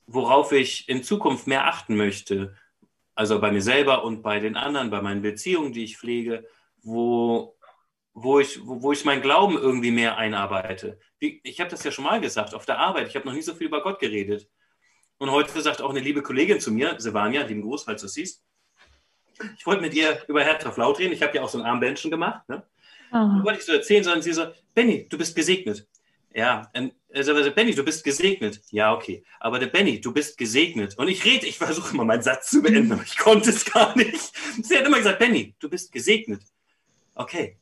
[0.06, 2.56] worauf ich in Zukunft mehr achten möchte,
[3.16, 6.48] also bei mir selber und bei den anderen, bei meinen Beziehungen, die ich pflege,
[6.84, 7.56] wo,
[8.14, 11.00] wo, ich, wo, wo ich meinen Glauben irgendwie mehr einarbeite.
[11.24, 13.56] Ich habe das ja schon mal gesagt, auf der Arbeit, ich habe noch nie so
[13.56, 14.50] viel über Gott geredet.
[15.18, 18.14] Und heute sagt auch eine liebe Kollegin zu mir, Silvania, lieben Gruß, falls du es
[18.14, 18.44] siehst,
[19.58, 22.12] ich wollte mit ihr über Hertha Flaut reden, ich habe ja auch so ein Armbändchen
[22.12, 22.64] gemacht, ne?
[23.12, 23.44] Oh.
[23.44, 25.88] wollte ich so erzählen, sondern sie so, Benny, du bist gesegnet.
[26.34, 26.72] Ja,
[27.14, 28.60] also Benny, du bist gesegnet.
[28.72, 29.24] Ja, okay.
[29.40, 30.98] Aber der Benny, du bist gesegnet.
[30.98, 33.96] Und ich rede, ich versuche immer meinen Satz zu beenden, aber ich konnte es gar
[33.96, 34.34] nicht.
[34.64, 36.42] Sie hat immer gesagt, Benny, du bist gesegnet.
[37.14, 37.58] Okay.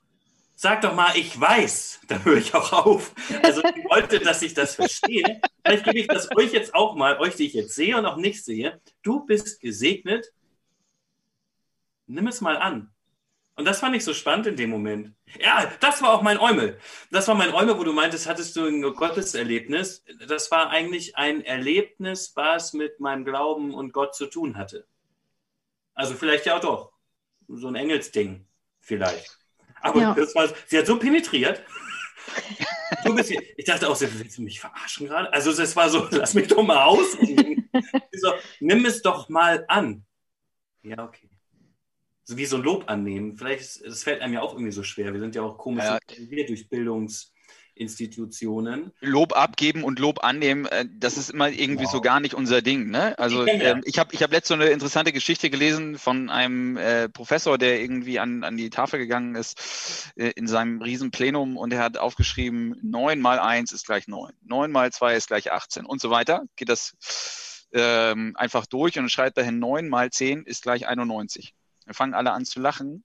[0.62, 2.02] Sag doch mal, ich weiß.
[2.08, 3.16] Da höre ich auch auf.
[3.42, 5.42] Also ich wollte, dass ich das verstehe.
[5.66, 8.18] Vielleicht gebe ich das euch jetzt auch mal, euch, die ich jetzt sehe und auch
[8.18, 8.80] nicht sehe.
[9.02, 10.32] Du bist gesegnet.
[12.06, 12.92] Nimm es mal an.
[13.56, 15.16] Und das fand ich so spannend in dem Moment.
[15.40, 16.78] Ja, das war auch mein Eumel.
[17.10, 20.04] Das war mein Eumel, wo du meintest, hattest du ein Gotteserlebnis.
[20.28, 24.86] Das war eigentlich ein Erlebnis, was mit meinem Glauben und Gott zu tun hatte.
[25.96, 26.92] Also vielleicht ja auch doch.
[27.48, 28.46] So ein Engelsding,
[28.80, 29.41] vielleicht.
[29.82, 30.14] Aber ja.
[30.14, 31.64] das war, sie hat so penetriert.
[33.04, 35.32] so bisschen, ich dachte auch, willst du mich verarschen gerade?
[35.34, 37.18] Also es war so, lass mich doch mal aus.
[38.12, 40.06] so, nimm es doch mal an.
[40.84, 41.30] Ja, okay
[42.32, 43.36] so wie so ein Lob annehmen.
[43.36, 45.14] Vielleicht, das fällt einem ja auch irgendwie so schwer.
[45.14, 46.00] Wir sind ja auch komisch ja.
[46.48, 46.70] durch
[47.82, 48.92] Bildungsinstitutionen.
[49.02, 51.92] Lob abgeben und Lob annehmen, äh, das ist immer irgendwie wow.
[51.92, 52.90] so gar nicht unser Ding.
[52.90, 53.18] Ne?
[53.18, 56.78] Also ich, ähm, ich habe ich hab letzte so eine interessante Geschichte gelesen von einem
[56.78, 61.74] äh, Professor, der irgendwie an, an die Tafel gegangen ist äh, in seinem Riesenplenum und
[61.74, 65.86] er hat aufgeschrieben, 9 mal 1 ist gleich 9, 9 mal 2 ist gleich 18
[65.86, 66.44] und so weiter.
[66.56, 71.54] Geht das ähm, einfach durch und schreibt dahin 9 mal 10 ist gleich 91.
[71.86, 73.04] Wir fangen alle an zu lachen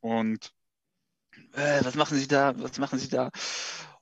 [0.00, 0.52] und
[1.54, 2.54] äh, was machen Sie da?
[2.56, 3.30] Was machen Sie da?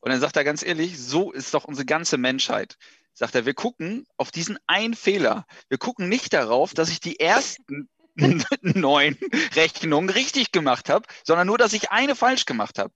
[0.00, 2.76] Und dann sagt er ganz ehrlich, so ist doch unsere ganze Menschheit.
[3.12, 5.46] Sagt er, wir gucken auf diesen einen Fehler.
[5.68, 7.88] Wir gucken nicht darauf, dass ich die ersten
[8.62, 9.18] neun
[9.54, 12.92] Rechnungen richtig gemacht habe, sondern nur, dass ich eine falsch gemacht habe.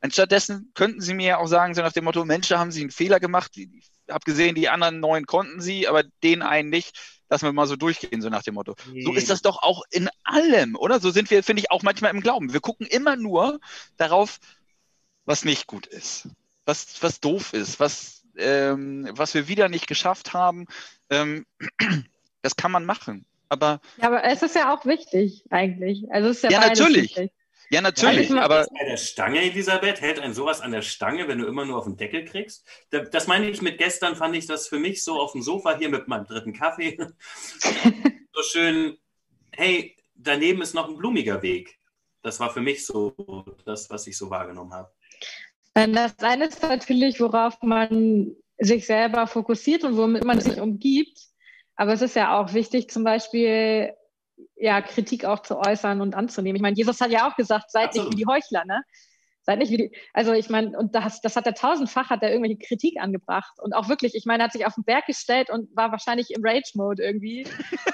[0.00, 2.82] Anstattdessen könnten Sie mir ja auch sagen, so nach dem Motto, Mensch, da haben Sie
[2.82, 3.56] einen Fehler gemacht.
[3.56, 7.66] Ich habe gesehen, die anderen neun konnten Sie, aber den einen nicht lassen wir mal
[7.66, 8.74] so durchgehen, so nach dem Motto.
[8.92, 9.02] Nee.
[9.02, 11.00] So ist das doch auch in allem, oder?
[11.00, 12.52] So sind wir, finde ich, auch manchmal im Glauben.
[12.52, 13.58] Wir gucken immer nur
[13.96, 14.38] darauf,
[15.24, 16.28] was nicht gut ist,
[16.66, 20.66] was, was doof ist, was, ähm, was wir wieder nicht geschafft haben.
[21.08, 21.46] Ähm,
[22.42, 23.24] das kann man machen.
[23.48, 26.04] Aber, ja, aber es ist ja auch wichtig, eigentlich.
[26.10, 27.16] Also es ist ja, ja natürlich.
[27.16, 27.32] Wichtig.
[27.70, 28.28] Ja, natürlich.
[28.28, 31.64] Ja, aber bei der Stange, Elisabeth, hält ein sowas an der Stange, wenn du immer
[31.64, 32.64] nur auf den Deckel kriegst?
[32.90, 35.88] Das meine ich mit gestern, fand ich das für mich so auf dem Sofa hier
[35.88, 36.96] mit meinem dritten Kaffee.
[38.32, 38.96] so schön,
[39.52, 41.78] hey, daneben ist noch ein blumiger Weg.
[42.22, 43.14] Das war für mich so
[43.64, 44.90] das, was ich so wahrgenommen habe.
[45.76, 51.20] Das eine ist natürlich, worauf man sich selber fokussiert und womit man sich umgibt.
[51.74, 53.92] Aber es ist ja auch wichtig, zum Beispiel
[54.56, 56.56] ja, Kritik auch zu äußern und anzunehmen.
[56.56, 58.82] Ich meine, Jesus hat ja auch gesagt, seid nicht wie die Heuchler, ne?
[59.42, 62.32] Seid nicht wie die, also ich meine, und das, das hat er tausendfach, hat er
[62.32, 63.52] irgendwelche Kritik angebracht.
[63.60, 66.30] Und auch wirklich, ich meine, er hat sich auf den Berg gestellt und war wahrscheinlich
[66.30, 67.46] im Rage-Mode irgendwie.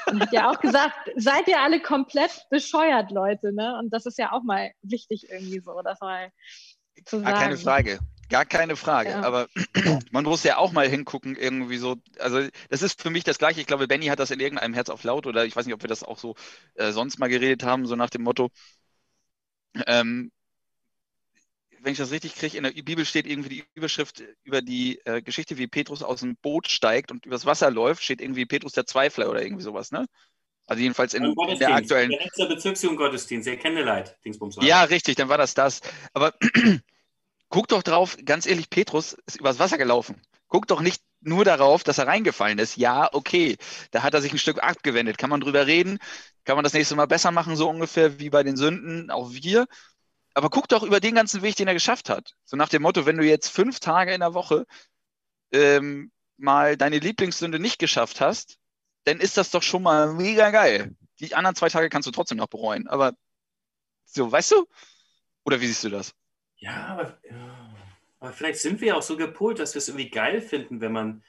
[0.06, 3.76] Und hat ja auch gesagt, seid ihr alle komplett bescheuert, Leute, ne?
[3.78, 6.30] Und das ist ja auch mal wichtig irgendwie so, das mal
[7.04, 7.32] zu sagen.
[7.32, 7.98] Ah, keine Frage.
[8.28, 9.10] Gar keine Frage.
[9.10, 9.22] Ja.
[9.22, 9.48] Aber
[10.10, 11.96] man muss ja auch mal hingucken, irgendwie so.
[12.18, 13.60] Also, das ist für mich das Gleiche.
[13.60, 15.82] Ich glaube, Benny hat das in irgendeinem Herz auf laut oder ich weiß nicht, ob
[15.82, 16.34] wir das auch so
[16.74, 18.50] äh, sonst mal geredet haben, so nach dem Motto.
[19.86, 20.30] Ähm,
[21.82, 25.20] wenn ich das richtig kriege, in der Bibel steht irgendwie die Überschrift über die äh,
[25.20, 28.86] Geschichte, wie Petrus aus dem Boot steigt und übers Wasser läuft, steht irgendwie Petrus der
[28.86, 30.06] Zweifler oder irgendwie sowas, ne?
[30.66, 32.10] Also jedenfalls in, in der aktuellen.
[32.10, 34.56] Der letzte Bezirksjugendgottesdienst, der Candlelight, Dingsbums.
[34.62, 35.80] Ja, richtig, dann war das das.
[36.14, 36.32] Aber
[37.52, 40.20] guck doch drauf, ganz ehrlich, Petrus ist übers Wasser gelaufen.
[40.48, 42.76] Guck doch nicht nur darauf, dass er reingefallen ist.
[42.76, 43.56] Ja, okay,
[43.92, 45.18] da hat er sich ein Stück abgewendet.
[45.18, 45.98] Kann man drüber reden?
[46.44, 49.66] Kann man das nächste Mal besser machen, so ungefähr wie bei den Sünden, auch wir.
[50.34, 52.34] Aber guck doch über den ganzen Weg, den er geschafft hat.
[52.44, 54.66] So nach dem Motto, wenn du jetzt fünf Tage in der Woche
[55.52, 58.58] ähm, mal deine Lieblingssünde nicht geschafft hast,
[59.04, 60.96] dann ist das doch schon mal mega geil.
[61.20, 62.88] Die anderen zwei Tage kannst du trotzdem noch bereuen.
[62.88, 63.12] Aber
[64.06, 64.66] so, weißt du?
[65.44, 66.14] Oder wie siehst du das?
[66.62, 67.74] Ja, aber, ja,
[68.20, 71.24] aber vielleicht sind wir auch so gepolt, dass wir es irgendwie geil finden, wenn man,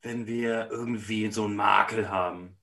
[0.00, 2.56] wenn wir irgendwie so einen Makel haben.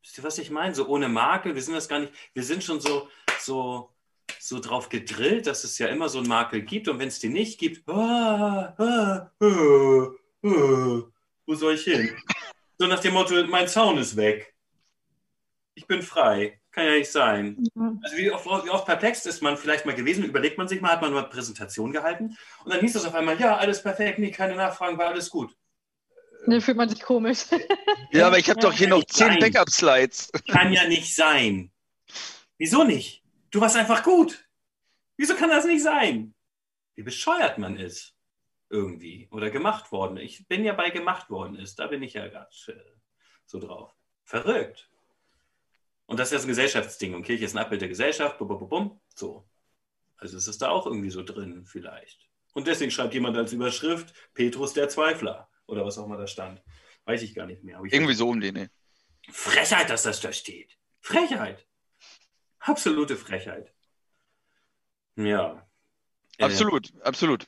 [0.00, 0.76] Wisst ihr, was ich meine?
[0.76, 3.08] So ohne Makel, wir sind das gar nicht, wir sind schon so,
[3.40, 3.92] so,
[4.38, 7.32] so drauf gedrillt, dass es ja immer so einen Makel gibt und wenn es den
[7.32, 10.08] nicht gibt, ah, ah, ah,
[10.44, 11.02] ah,
[11.46, 12.16] wo soll ich hin?
[12.78, 14.54] So nach dem Motto, mein Zaun ist weg.
[15.74, 16.57] Ich bin frei.
[16.78, 17.64] Kann ja nicht sein.
[17.74, 17.92] Ja.
[18.02, 20.92] Also wie oft, wie oft, perplex ist man vielleicht mal gewesen, überlegt man sich mal,
[20.92, 24.30] hat man mal Präsentation gehalten und dann hieß es auf einmal, ja, alles perfekt, nie
[24.30, 25.56] keine Nachfragen, war alles gut.
[26.46, 27.46] Dann fühlt man sich komisch.
[28.10, 30.30] Ja, aber ich habe doch hier noch zehn Backup-Slides.
[30.50, 31.70] Kann ja nicht sein.
[32.56, 33.22] Wieso nicht?
[33.50, 34.48] Du warst einfach gut.
[35.18, 36.34] Wieso kann das nicht sein?
[36.94, 38.14] Wie bescheuert man ist.
[38.70, 39.28] Irgendwie.
[39.30, 40.16] Oder gemacht worden.
[40.16, 41.78] Ich bin ja bei gemacht worden ist.
[41.78, 42.48] Da bin ich ja gerade
[43.44, 43.94] so drauf.
[44.24, 44.88] Verrückt.
[46.08, 48.66] Und das ist jetzt ein Gesellschaftsding und Kirche ist ein Abbild der Gesellschaft, bum, bum,
[48.66, 49.46] bum, so.
[50.16, 52.26] Also ist es da auch irgendwie so drin, vielleicht.
[52.54, 56.62] Und deswegen schreibt jemand als Überschrift Petrus der Zweifler oder was auch immer da stand.
[57.04, 57.78] Weiß ich gar nicht mehr.
[57.84, 58.70] irgendwie so um den, ne?
[59.30, 60.78] Frechheit, dass das da steht.
[61.02, 61.66] Frechheit.
[62.58, 63.74] Absolute Frechheit.
[65.16, 65.68] Ja.
[66.38, 67.46] Absolut, äh, absolut.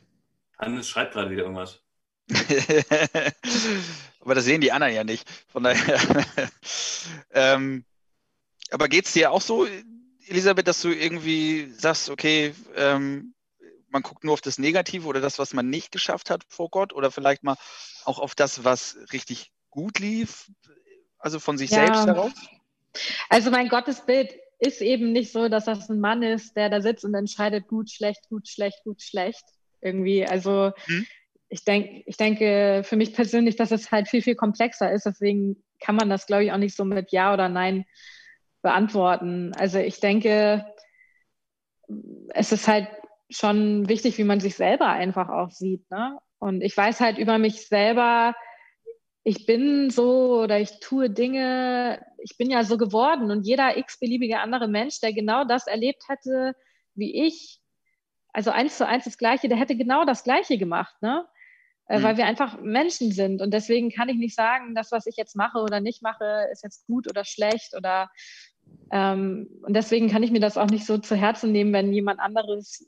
[0.58, 1.82] Hannes schreibt gerade wieder irgendwas.
[4.20, 5.26] Aber das sehen die anderen ja nicht.
[5.48, 5.98] Von daher.
[7.30, 7.86] ähm,
[8.70, 9.66] aber geht es dir auch so
[10.26, 13.34] Elisabeth, dass du irgendwie sagst, okay, ähm,
[13.88, 16.92] man guckt nur auf das Negative oder das, was man nicht geschafft hat vor Gott
[16.92, 17.56] oder vielleicht mal
[18.04, 20.50] auch auf das, was richtig gut lief,
[21.18, 21.86] also von sich ja.
[21.86, 22.32] selbst heraus?
[23.28, 27.04] Also mein Gottesbild ist eben nicht so, dass das ein Mann ist, der da sitzt
[27.04, 29.44] und entscheidet gut, schlecht, gut, schlecht, gut, schlecht.
[29.80, 30.26] Irgendwie.
[30.26, 31.06] Also hm.
[31.48, 35.06] ich, denk, ich denke für mich persönlich, dass es halt viel, viel komplexer ist.
[35.06, 37.86] Deswegen kann man das, glaube ich, auch nicht so mit Ja oder Nein
[38.62, 39.52] beantworten.
[39.56, 40.66] Also ich denke,
[42.30, 42.88] es ist halt
[43.30, 45.88] schon wichtig, wie man sich selber einfach auch sieht.
[45.90, 46.18] Ne?
[46.38, 48.34] Und ich weiß halt über mich selber,
[49.22, 54.40] ich bin so oder ich tue Dinge, ich bin ja so geworden und jeder x-beliebige
[54.40, 56.54] andere Mensch, der genau das erlebt hätte
[56.94, 57.60] wie ich,
[58.32, 61.26] also eins zu eins das Gleiche, der hätte genau das Gleiche gemacht, ne?
[61.88, 62.02] Mhm.
[62.04, 65.34] Weil wir einfach Menschen sind und deswegen kann ich nicht sagen, das, was ich jetzt
[65.34, 68.08] mache oder nicht mache, ist jetzt gut oder schlecht oder
[68.90, 72.20] ähm, und deswegen kann ich mir das auch nicht so zu Herzen nehmen, wenn jemand
[72.20, 72.86] anderes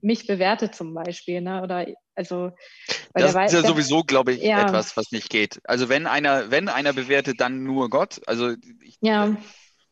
[0.00, 1.62] mich bewertet zum Beispiel, ne?
[1.62, 2.52] Oder also
[3.12, 4.62] das ist ja sowieso, glaube ich, ja.
[4.62, 5.60] etwas, was nicht geht.
[5.64, 8.20] Also wenn einer, wenn einer bewertet, dann nur Gott.
[8.26, 9.36] Also ich, ja.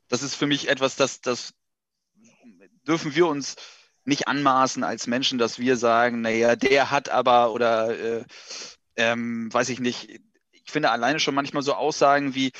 [0.09, 1.53] das ist für mich etwas, das, das
[2.87, 3.57] dürfen wir uns
[4.05, 8.25] nicht anmaßen als Menschen, dass wir sagen, naja, der hat aber oder äh,
[8.97, 10.21] ähm, weiß ich nicht.
[10.53, 12.53] Ich finde alleine schon manchmal so Aussagen wie,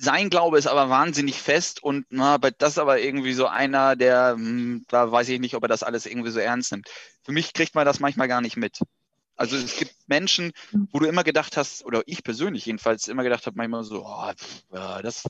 [0.00, 4.34] sein Glaube ist aber wahnsinnig fest und na, das ist aber irgendwie so einer, der,
[4.36, 6.88] hm, da weiß ich nicht, ob er das alles irgendwie so ernst nimmt.
[7.24, 8.80] Für mich kriegt man das manchmal gar nicht mit.
[9.34, 10.52] Also es gibt Menschen,
[10.92, 14.32] wo du immer gedacht hast, oder ich persönlich jedenfalls immer gedacht habe, manchmal so, oh,
[14.70, 15.24] das,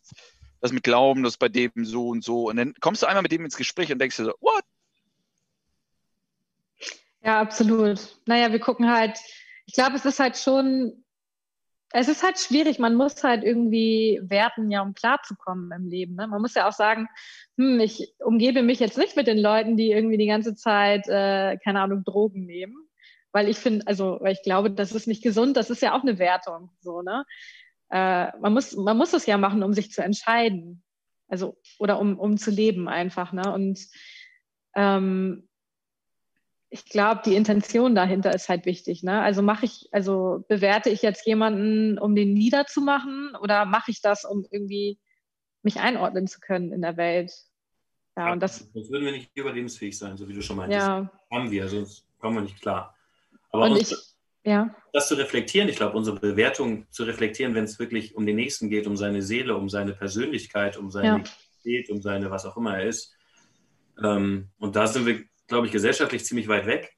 [0.61, 2.49] das mit Glauben, das bei dem so und so.
[2.49, 4.65] Und dann kommst du einmal mit dem ins Gespräch und denkst dir so, what?
[7.23, 8.19] Ja, absolut.
[8.27, 9.19] Naja, wir gucken halt,
[9.67, 11.05] ich glaube, es ist halt schon
[11.91, 12.79] es ist halt schwierig.
[12.79, 16.17] Man muss halt irgendwie werten, ja, um klarzukommen im Leben.
[16.17, 16.27] Ne?
[16.27, 17.09] Man muss ja auch sagen,
[17.57, 21.57] hm, ich umgebe mich jetzt nicht mit den Leuten, die irgendwie die ganze Zeit, äh,
[21.65, 22.77] keine Ahnung, Drogen nehmen.
[23.33, 26.03] Weil ich finde, also, weil ich glaube, das ist nicht gesund, das ist ja auch
[26.03, 26.71] eine Wertung.
[26.81, 27.25] So, ne?
[27.91, 30.83] Äh, man, muss, man muss es ja machen, um sich zu entscheiden.
[31.29, 33.33] Also, oder um, um zu leben einfach.
[33.33, 33.53] Ne?
[33.53, 33.81] Und
[34.75, 35.48] ähm,
[36.71, 39.03] ich glaube, die Intention dahinter ist halt wichtig.
[39.03, 39.21] Ne?
[39.21, 44.25] Also mache ich, also bewerte ich jetzt jemanden, um den niederzumachen, oder mache ich das,
[44.25, 44.99] um irgendwie
[45.63, 47.33] mich einordnen zu können in der Welt?
[48.17, 48.69] Ja, und das.
[48.73, 50.87] Sonst würden wir nicht überlebensfähig sein, so wie du schon meintest.
[50.87, 51.11] Ja.
[51.31, 52.95] Haben wir, sonst kommen wir nicht klar.
[53.51, 54.75] Aber und uns, ich, ja.
[54.93, 58.69] das zu reflektieren, ich glaube, unsere Bewertung zu reflektieren, wenn es wirklich um den Nächsten
[58.69, 61.17] geht, um seine Seele, um seine Persönlichkeit, um seine ja.
[61.17, 63.15] Identität, um seine, was auch immer er ist.
[64.03, 66.95] Ähm, und da sind wir glaube ich, gesellschaftlich ziemlich weit weg.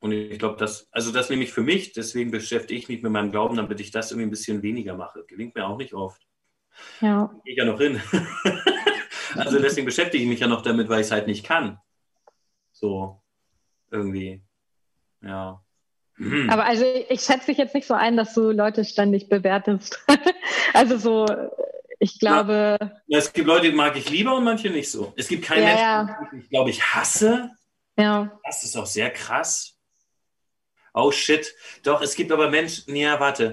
[0.00, 3.12] Und ich glaube, das, also das nehme ich für mich, deswegen beschäftige ich mich mit
[3.12, 5.24] meinem Glauben, damit ich das irgendwie ein bisschen weniger mache.
[5.28, 6.20] Gelingt mir auch nicht oft.
[7.00, 7.32] Ja.
[7.44, 8.00] Gehe ich ja noch hin.
[9.36, 11.78] also deswegen beschäftige ich mich ja noch damit, weil ich es halt nicht kann.
[12.72, 13.20] So,
[13.90, 14.42] irgendwie.
[15.20, 15.62] Ja.
[16.48, 20.04] Aber also ich schätze dich jetzt nicht so ein, dass du Leute ständig bewertest.
[20.74, 21.26] also so,
[22.02, 22.78] ich glaube.
[23.06, 25.12] Ja, es gibt Leute, die mag ich lieber und manche nicht so.
[25.16, 27.50] Es gibt keinen ja, Menschen, den ich glaube ich hasse.
[27.96, 28.40] Ja.
[28.44, 29.78] Das ist auch sehr krass.
[30.94, 31.54] Oh shit.
[31.84, 33.52] Doch, es gibt aber Menschen, ja, warte.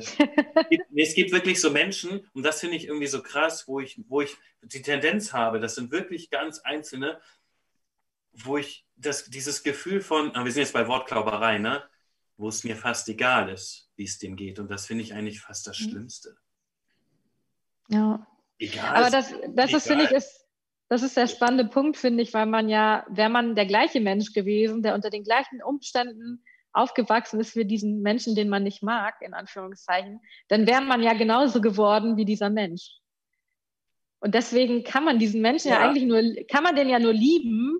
[0.96, 4.22] es gibt wirklich so Menschen, und das finde ich irgendwie so krass, wo ich, wo
[4.22, 7.22] ich die Tendenz habe, das sind wirklich ganz einzelne,
[8.34, 11.84] wo ich das, dieses Gefühl von, wir sind jetzt bei Wortklauberei, ne?
[12.36, 14.58] Wo es mir fast egal ist, wie es dem geht.
[14.58, 15.90] Und das finde ich eigentlich fast das mhm.
[15.90, 16.36] Schlimmste.
[17.90, 18.26] Ja.
[18.60, 18.96] Egal.
[18.96, 20.46] Aber das, das ist, finde ich, ist,
[20.90, 24.34] das ist der spannende Punkt, finde ich, weil man ja, wäre man der gleiche Mensch
[24.34, 29.16] gewesen, der unter den gleichen Umständen aufgewachsen ist wie diesen Menschen, den man nicht mag,
[29.22, 33.00] in Anführungszeichen, dann wäre man ja genauso geworden wie dieser Mensch.
[34.20, 35.80] Und deswegen kann man diesen Menschen ja.
[35.80, 37.80] ja eigentlich nur, kann man den ja nur lieben,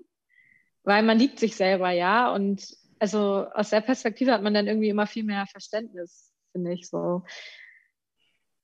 [0.82, 2.32] weil man liebt sich selber, ja.
[2.32, 2.66] Und
[2.98, 7.22] also aus der Perspektive hat man dann irgendwie immer viel mehr Verständnis, finde ich so.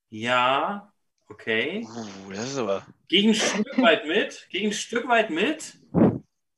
[0.08, 0.92] Ja,
[1.28, 1.86] Okay.
[1.88, 2.86] Uh, das ist aber.
[3.08, 4.46] Gegen ein Stück weit mit.
[4.50, 5.78] Gegen ein Stück weit mit.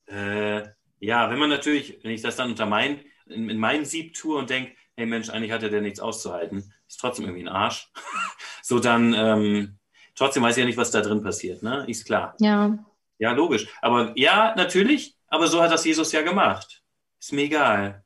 [0.06, 0.62] Äh,
[1.00, 4.38] ja, wenn man natürlich, wenn ich das dann unter mein, in, in mein Sieb tue
[4.38, 7.90] und denke, hey Mensch, eigentlich hat er der nichts auszuhalten, ist trotzdem irgendwie ein Arsch.
[8.62, 9.78] so dann, ähm,
[10.14, 11.84] trotzdem weiß ich ja nicht, was da drin passiert, ne?
[11.86, 12.34] Ist klar.
[12.40, 12.78] Ja.
[13.18, 13.68] Ja, logisch.
[13.82, 16.82] Aber ja, natürlich, aber so hat das Jesus ja gemacht.
[17.20, 18.04] Ist mir egal.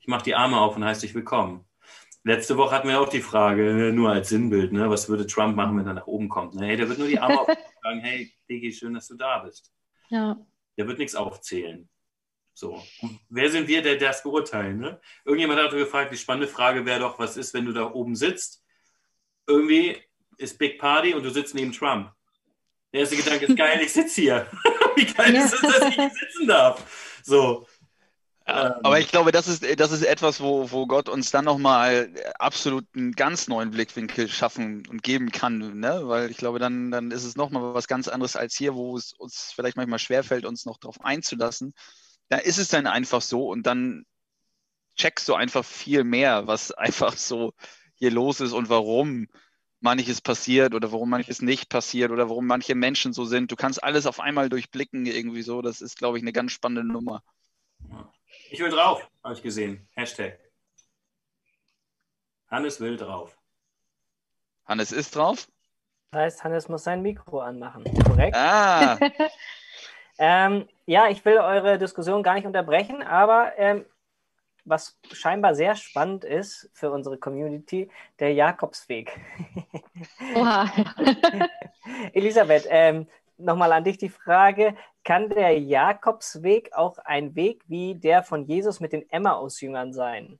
[0.00, 1.64] Ich mache die Arme auf und heiße dich willkommen.
[2.26, 5.78] Letzte Woche hatten wir auch die Frage, nur als Sinnbild, ne, was würde Trump machen,
[5.78, 6.54] wenn er nach oben kommt?
[6.54, 6.66] Ne?
[6.66, 9.70] Hey, der wird nur die Arme auf sagen, hey, Digi, schön, dass du da bist.
[10.08, 10.38] Ja.
[10.78, 11.88] Der wird nichts aufzählen.
[12.54, 12.82] So.
[13.02, 14.78] Und wer sind wir, der das beurteilen?
[14.78, 15.00] Ne?
[15.24, 18.64] Irgendjemand hat gefragt, die spannende Frage wäre doch, was ist, wenn du da oben sitzt?
[19.46, 19.96] Irgendwie
[20.38, 22.10] ist Big Party und du sitzt neben Trump.
[22.92, 24.46] Der erste Gedanke ist geil, ich sitze hier.
[24.96, 25.44] Wie geil ja.
[25.44, 27.20] ist es, dass ich hier sitzen darf?
[27.22, 27.66] So.
[28.46, 32.10] Ja, aber ich glaube, das ist, das ist etwas, wo, wo Gott uns dann nochmal
[32.38, 35.80] absolut einen ganz neuen Blickwinkel schaffen und geben kann.
[35.80, 36.02] Ne?
[36.04, 39.14] Weil ich glaube, dann, dann ist es nochmal was ganz anderes als hier, wo es
[39.14, 41.72] uns vielleicht manchmal schwerfällt, uns noch darauf einzulassen.
[42.28, 44.04] Da ist es dann einfach so und dann
[44.96, 47.54] checkst du einfach viel mehr, was einfach so
[47.94, 49.26] hier los ist und warum
[49.80, 53.52] manches passiert oder warum manches nicht passiert oder warum manche Menschen so sind.
[53.52, 55.62] Du kannst alles auf einmal durchblicken, irgendwie so.
[55.62, 57.22] Das ist, glaube ich, eine ganz spannende Nummer.
[58.54, 59.84] Ich will drauf, habe ich gesehen.
[59.96, 60.38] Hashtag.
[62.48, 63.36] Hannes will drauf.
[64.64, 65.48] Hannes ist drauf?
[66.12, 68.36] Das heißt, Hannes muss sein Mikro anmachen, korrekt?
[68.36, 68.96] Ah.
[70.18, 73.86] ähm, ja, ich will eure Diskussion gar nicht unterbrechen, aber ähm,
[74.64, 77.90] was scheinbar sehr spannend ist für unsere Community,
[78.20, 79.18] der Jakobsweg.
[80.36, 80.70] Oha.
[82.12, 88.22] Elisabeth, ähm, nochmal an dich die Frage, kann der Jakobsweg auch ein Weg wie der
[88.22, 90.38] von Jesus mit den Emmaus-Jüngern sein?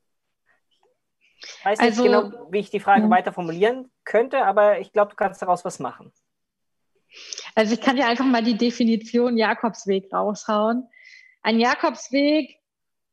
[1.39, 5.11] Ich weiß also, nicht genau, wie ich die Frage weiter formulieren könnte, aber ich glaube,
[5.11, 6.13] du kannst daraus was machen.
[7.55, 10.89] Also ich kann ja einfach mal die Definition Jakobsweg raushauen.
[11.43, 12.59] Ein Jakobsweg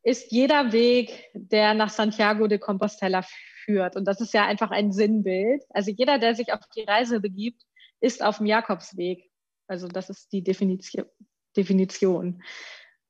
[0.02, 3.22] ist jeder Weg, der nach Santiago de Compostela
[3.64, 3.94] führt.
[3.96, 5.62] Und das ist ja einfach ein Sinnbild.
[5.70, 7.62] Also jeder, der sich auf die Reise begibt,
[8.00, 9.30] ist auf dem Jakobsweg.
[9.66, 11.06] Also das ist die Definition.
[11.56, 12.42] Definition.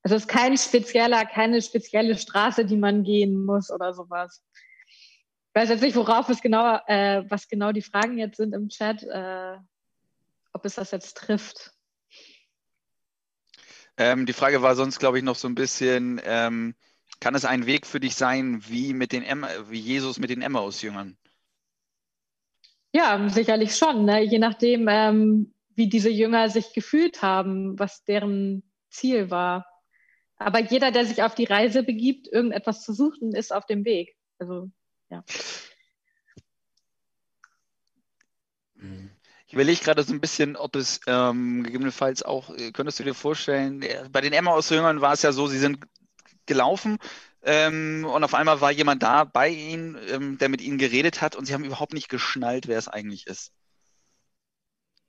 [0.03, 4.43] Also es ist kein spezieller, keine spezielle Straße, die man gehen muss oder sowas.
[5.55, 8.69] Ich weiß jetzt nicht, worauf es genau, äh, was genau die Fragen jetzt sind im
[8.69, 9.57] Chat, äh,
[10.53, 11.73] ob es das jetzt trifft.
[13.97, 16.75] Ähm, die Frage war sonst, glaube ich, noch so ein bisschen, ähm,
[17.21, 20.43] kann es ein Weg für dich sein, wie, mit den Emma, wie Jesus mit den
[20.43, 21.17] Emmaus-Jüngern?
[22.93, 24.05] Ja, sicherlich schon.
[24.05, 24.23] Ne?
[24.23, 29.67] Je nachdem, ähm, wie diese Jünger sich gefühlt haben, was deren Ziel war.
[30.37, 34.17] Aber jeder, der sich auf die Reise begibt, irgendetwas zu suchen, ist auf dem Weg.
[34.39, 34.71] Also,
[35.09, 35.25] ja.
[39.47, 43.15] Ich überlege gerade so ein bisschen, ob es ähm, gegebenenfalls auch, äh, könntest du dir
[43.15, 45.79] vorstellen, äh, bei den Emmaus-Jüngern war es ja so, sie sind
[46.47, 46.99] gelaufen
[47.43, 51.37] ähm, und auf einmal war jemand da bei ihnen, ähm, der mit ihnen geredet hat
[51.37, 53.53] und sie haben überhaupt nicht geschnallt, wer es eigentlich ist.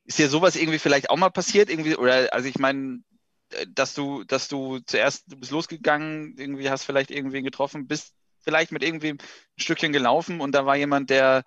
[0.05, 1.69] Ist dir sowas irgendwie vielleicht auch mal passiert?
[1.69, 3.03] Irgendwie, oder also ich meine,
[3.51, 8.13] äh, dass du, dass du zuerst, du bist losgegangen, irgendwie hast vielleicht irgendwen getroffen, bist
[8.41, 9.17] vielleicht mit irgendwie ein
[9.57, 11.43] Stückchen gelaufen und da war jemand, der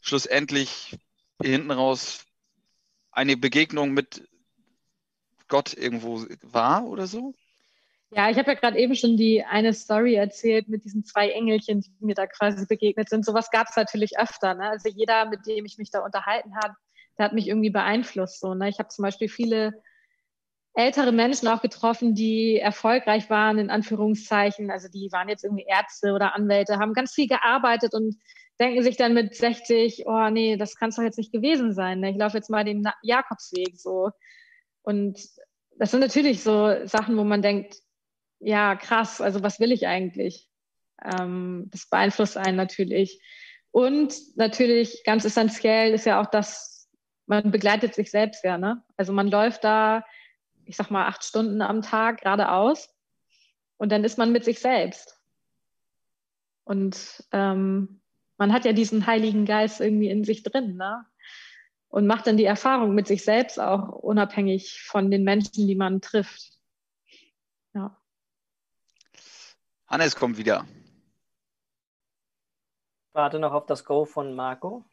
[0.00, 0.96] schlussendlich
[1.42, 2.24] hinten raus
[3.10, 4.28] eine Begegnung mit
[5.48, 7.34] Gott irgendwo war oder so?
[8.10, 11.80] Ja, ich habe ja gerade eben schon die eine Story erzählt mit diesen zwei Engelchen,
[11.82, 13.24] die mir da quasi begegnet sind.
[13.24, 14.54] Sowas gab es natürlich öfter.
[14.54, 14.70] Ne?
[14.70, 16.74] Also jeder, mit dem ich mich da unterhalten habe,
[17.18, 18.40] der hat mich irgendwie beeinflusst.
[18.40, 18.68] So, ne?
[18.68, 19.82] Ich habe zum Beispiel viele
[20.74, 24.70] ältere Menschen auch getroffen, die erfolgreich waren, in Anführungszeichen.
[24.70, 28.16] Also die waren jetzt irgendwie Ärzte oder Anwälte, haben ganz viel gearbeitet und
[28.60, 32.00] denken sich dann mit 60, oh nee, das kann es doch jetzt nicht gewesen sein.
[32.00, 32.10] Ne?
[32.10, 34.10] Ich laufe jetzt mal den Jakobsweg so.
[34.82, 35.18] Und
[35.78, 37.76] das sind natürlich so Sachen, wo man denkt,
[38.40, 40.48] ja, krass, also was will ich eigentlich?
[41.04, 43.20] Ähm, das beeinflusst einen natürlich.
[43.70, 46.77] Und natürlich ganz essentiell ist ja auch das,
[47.28, 48.82] man begleitet sich selbst ja, ne?
[48.96, 50.04] Also man läuft da,
[50.64, 52.88] ich sag mal, acht Stunden am Tag geradeaus
[53.76, 55.20] und dann ist man mit sich selbst.
[56.64, 58.00] Und ähm,
[58.38, 61.04] man hat ja diesen Heiligen Geist irgendwie in sich drin, ne?
[61.90, 66.02] Und macht dann die Erfahrung mit sich selbst auch unabhängig von den Menschen, die man
[66.02, 66.52] trifft.
[67.72, 67.96] Ja.
[69.86, 70.66] Hannes kommt wieder.
[73.12, 74.84] Warte noch auf das Go von Marco.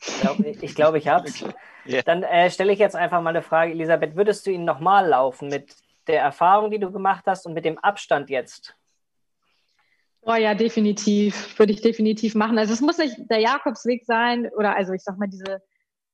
[0.00, 1.44] Ich glaube, ich, glaub, ich habe es.
[1.86, 2.02] Yeah.
[2.02, 4.14] Dann äh, stelle ich jetzt einfach mal eine Frage, Elisabeth.
[4.14, 5.74] Würdest du ihn nochmal laufen mit
[6.06, 8.76] der Erfahrung, die du gemacht hast und mit dem Abstand jetzt?
[10.20, 11.58] Oh ja, definitiv.
[11.58, 12.58] Würde ich definitiv machen.
[12.58, 15.62] Also es muss nicht der Jakobsweg sein oder also ich sag mal, diese,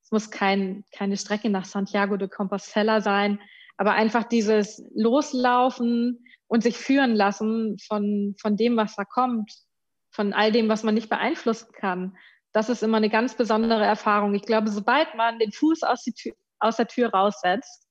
[0.02, 3.40] es muss kein, keine Strecke nach Santiago de Compostela sein,
[3.76, 9.52] aber einfach dieses Loslaufen und sich führen lassen von, von dem, was da kommt,
[10.10, 12.16] von all dem, was man nicht beeinflussen kann
[12.54, 14.32] das ist immer eine ganz besondere Erfahrung.
[14.34, 17.88] Ich glaube, sobald man den Fuß aus, Tür, aus der Tür raussetzt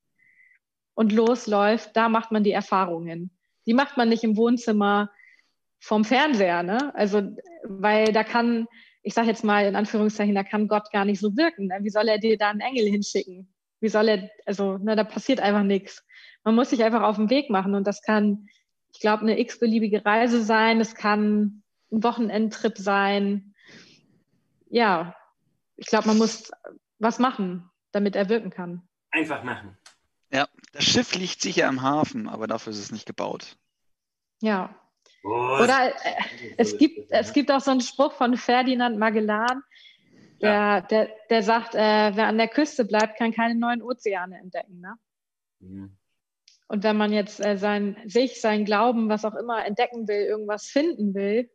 [0.95, 3.37] und losläuft, da macht man die Erfahrungen.
[3.65, 5.11] Die macht man nicht im Wohnzimmer
[5.79, 6.95] vom Fernseher, ne?
[6.95, 7.35] Also,
[7.65, 8.67] weil da kann,
[9.01, 11.67] ich sage jetzt mal in Anführungszeichen, da kann Gott gar nicht so wirken.
[11.67, 11.79] Ne?
[11.81, 13.53] Wie soll er dir da einen Engel hinschicken?
[13.81, 16.05] Wie soll er, also, ne, da passiert einfach nichts.
[16.45, 18.47] Man muss sich einfach auf den Weg machen und das kann,
[18.93, 23.52] ich glaube, eine x-beliebige Reise sein, es kann ein Wochenendtrip sein,
[24.73, 25.15] ja,
[25.75, 26.51] ich glaube, man muss
[26.97, 28.81] was machen, damit er wirken kann.
[29.11, 29.77] Einfach machen.
[30.31, 33.55] Ja, das Schiff liegt sicher im Hafen, aber dafür ist es nicht gebaut.
[34.41, 34.75] Ja.
[35.23, 39.61] Oh, Oder äh, es, gibt, es gibt auch so einen Spruch von Ferdinand Magellan,
[40.41, 40.81] der, ja.
[40.81, 44.79] der, der sagt, äh, wer an der Küste bleibt, kann keine neuen Ozeane entdecken.
[44.79, 44.95] Ne?
[45.59, 45.97] Mhm.
[46.67, 50.65] Und wenn man jetzt äh, sein, sich, sein Glauben, was auch immer entdecken will, irgendwas
[50.65, 51.51] finden will,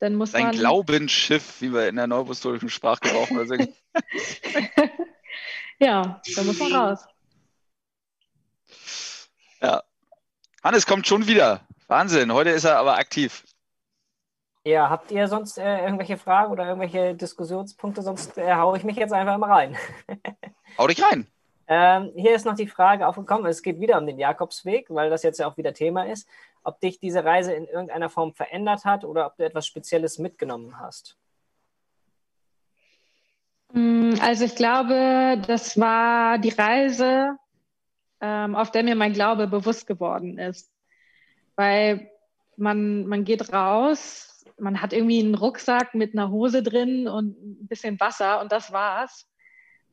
[0.00, 0.56] dann muss sein man.
[0.56, 3.74] Glaubensschiff, wie wir in der neuapostolischen Sprachgebrauch mal singen.
[5.78, 7.06] ja, da muss man raus.
[9.60, 9.82] Ja.
[10.62, 11.60] Hannes kommt schon wieder.
[11.88, 13.44] Wahnsinn, heute ist er aber aktiv.
[14.64, 18.02] Ja, habt ihr sonst äh, irgendwelche Fragen oder irgendwelche Diskussionspunkte?
[18.02, 19.76] Sonst äh, haue ich mich jetzt einfach mal rein.
[20.78, 21.26] Hau dich rein.
[21.68, 25.22] Ähm, hier ist noch die Frage aufgekommen, es geht wieder um den Jakobsweg, weil das
[25.22, 26.26] jetzt ja auch wieder Thema ist,
[26.62, 30.78] ob dich diese Reise in irgendeiner Form verändert hat oder ob du etwas Spezielles mitgenommen
[30.78, 31.16] hast.
[33.72, 37.36] Mm, also ich glaube, das war die Reise,
[38.20, 40.72] ähm, auf der mir mein Glaube bewusst geworden ist.
[41.56, 42.10] Weil
[42.56, 47.68] man, man geht raus, man hat irgendwie einen Rucksack mit einer Hose drin und ein
[47.68, 49.28] bisschen Wasser und das war's.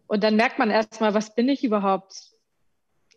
[0.07, 2.32] Und dann merkt man erstmal, was bin ich überhaupt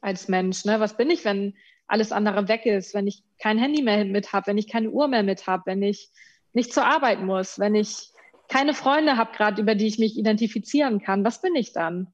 [0.00, 0.64] als Mensch?
[0.64, 0.80] Ne?
[0.80, 1.56] Was bin ich, wenn
[1.88, 5.08] alles andere weg ist, wenn ich kein Handy mehr mit habe, wenn ich keine Uhr
[5.08, 6.10] mehr mit habe, wenn ich
[6.52, 8.12] nicht zur Arbeit muss, wenn ich
[8.48, 12.12] keine Freunde habe gerade, über die ich mich identifizieren kann, was bin ich dann?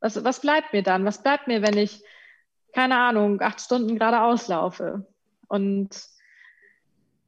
[0.00, 1.04] Was, was bleibt mir dann?
[1.04, 2.02] Was bleibt mir, wenn ich,
[2.72, 5.06] keine Ahnung, acht Stunden gerade auslaufe?
[5.48, 5.90] Und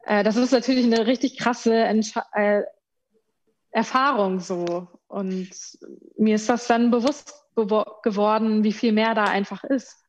[0.05, 2.63] äh, das ist natürlich eine richtig krasse Entsch äh,
[3.71, 4.89] Erfahrung so.
[5.09, 5.51] Und
[6.17, 10.05] mir ist das dann bewusst geworden, wie viel mehr da einfach ist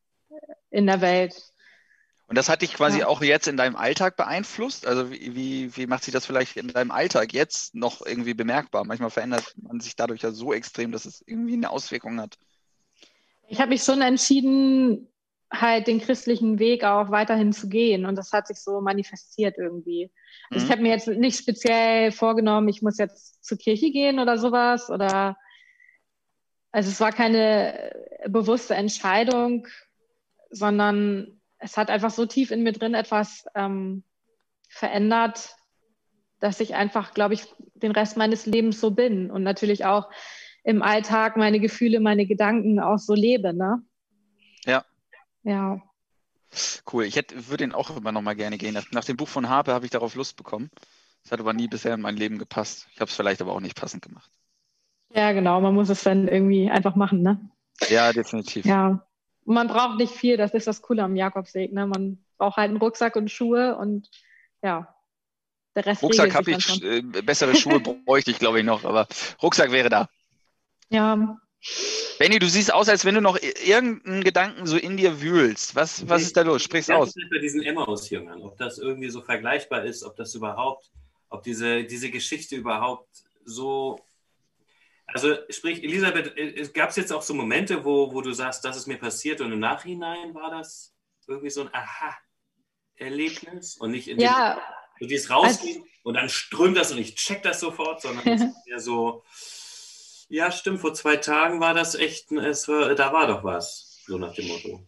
[0.70, 1.34] in der Welt.
[2.30, 3.08] Und das hat dich quasi ja.
[3.08, 4.86] auch jetzt in deinem Alltag beeinflusst?
[4.86, 8.84] Also wie, wie, wie macht sich das vielleicht in deinem Alltag jetzt noch irgendwie bemerkbar?
[8.84, 12.38] Manchmal verändert man sich dadurch ja so extrem, dass es irgendwie eine Auswirkung hat.
[13.48, 15.08] Ich habe mich schon entschieden,
[15.52, 18.06] halt den christlichen Weg auch weiterhin zu gehen.
[18.06, 20.12] Und das hat sich so manifestiert irgendwie.
[20.50, 20.66] Also mhm.
[20.66, 24.88] ich habe mir jetzt nicht speziell vorgenommen, ich muss jetzt zur Kirche gehen oder sowas.
[24.88, 25.36] Oder
[26.70, 27.90] also es war keine
[28.28, 29.66] bewusste Entscheidung,
[30.50, 34.02] sondern es hat einfach so tief in mir drin etwas ähm,
[34.68, 35.56] verändert,
[36.40, 40.10] dass ich einfach, glaube ich, den Rest meines Lebens so bin und natürlich auch
[40.64, 43.52] im Alltag meine Gefühle, meine Gedanken auch so lebe.
[43.52, 43.82] Ne?
[44.64, 44.84] Ja.
[45.42, 45.80] Ja.
[46.90, 47.04] Cool.
[47.04, 48.74] Ich hätte, würde ihn auch immer noch mal gerne gehen.
[48.74, 50.70] Nach, nach dem Buch von Harpe habe ich darauf Lust bekommen.
[51.22, 52.88] Das hat aber nie bisher in mein Leben gepasst.
[52.92, 54.30] Ich habe es vielleicht aber auch nicht passend gemacht.
[55.14, 55.60] Ja, genau.
[55.60, 57.38] Man muss es dann irgendwie einfach machen, ne?
[57.88, 58.64] Ja, definitiv.
[58.64, 59.06] Ja.
[59.44, 60.36] Man braucht nicht viel.
[60.36, 61.72] Das ist das Coole am Jakobsweg.
[61.72, 61.86] Ne?
[61.86, 64.08] Man braucht halt einen Rucksack und Schuhe und
[64.62, 64.94] ja,
[65.74, 69.06] der Rest Rucksack habe ich, äh, bessere Schuhe bräuchte ich, glaube ich, noch, aber
[69.42, 70.08] Rucksack wäre da.
[70.90, 71.38] Ja,
[72.18, 75.74] Benny, du siehst aus, als wenn du noch irgendeinen Gedanken so in dir wühlst.
[75.74, 76.62] Was, was ist da los?
[76.62, 77.14] Sprich's ich aus.
[77.30, 80.90] bei diesen Emmaus-Jüngern, ob das irgendwie so vergleichbar ist, ob das überhaupt,
[81.28, 83.08] ob diese, diese Geschichte überhaupt
[83.44, 83.98] so.
[85.12, 88.86] Also, sprich, Elisabeth, gab es jetzt auch so Momente, wo, wo du sagst, das ist
[88.86, 90.94] mir passiert und im Nachhinein war das
[91.26, 94.60] irgendwie so ein Aha-Erlebnis und nicht in dem, ja,
[94.98, 98.42] du gehst rausgehen also, und dann strömt das und ich check das sofort, sondern es
[98.42, 99.24] ist eher so
[100.30, 100.80] ja, stimmt.
[100.80, 104.46] Vor zwei Tagen war das echt, es war, da war doch was, so nach dem
[104.46, 104.80] Motto.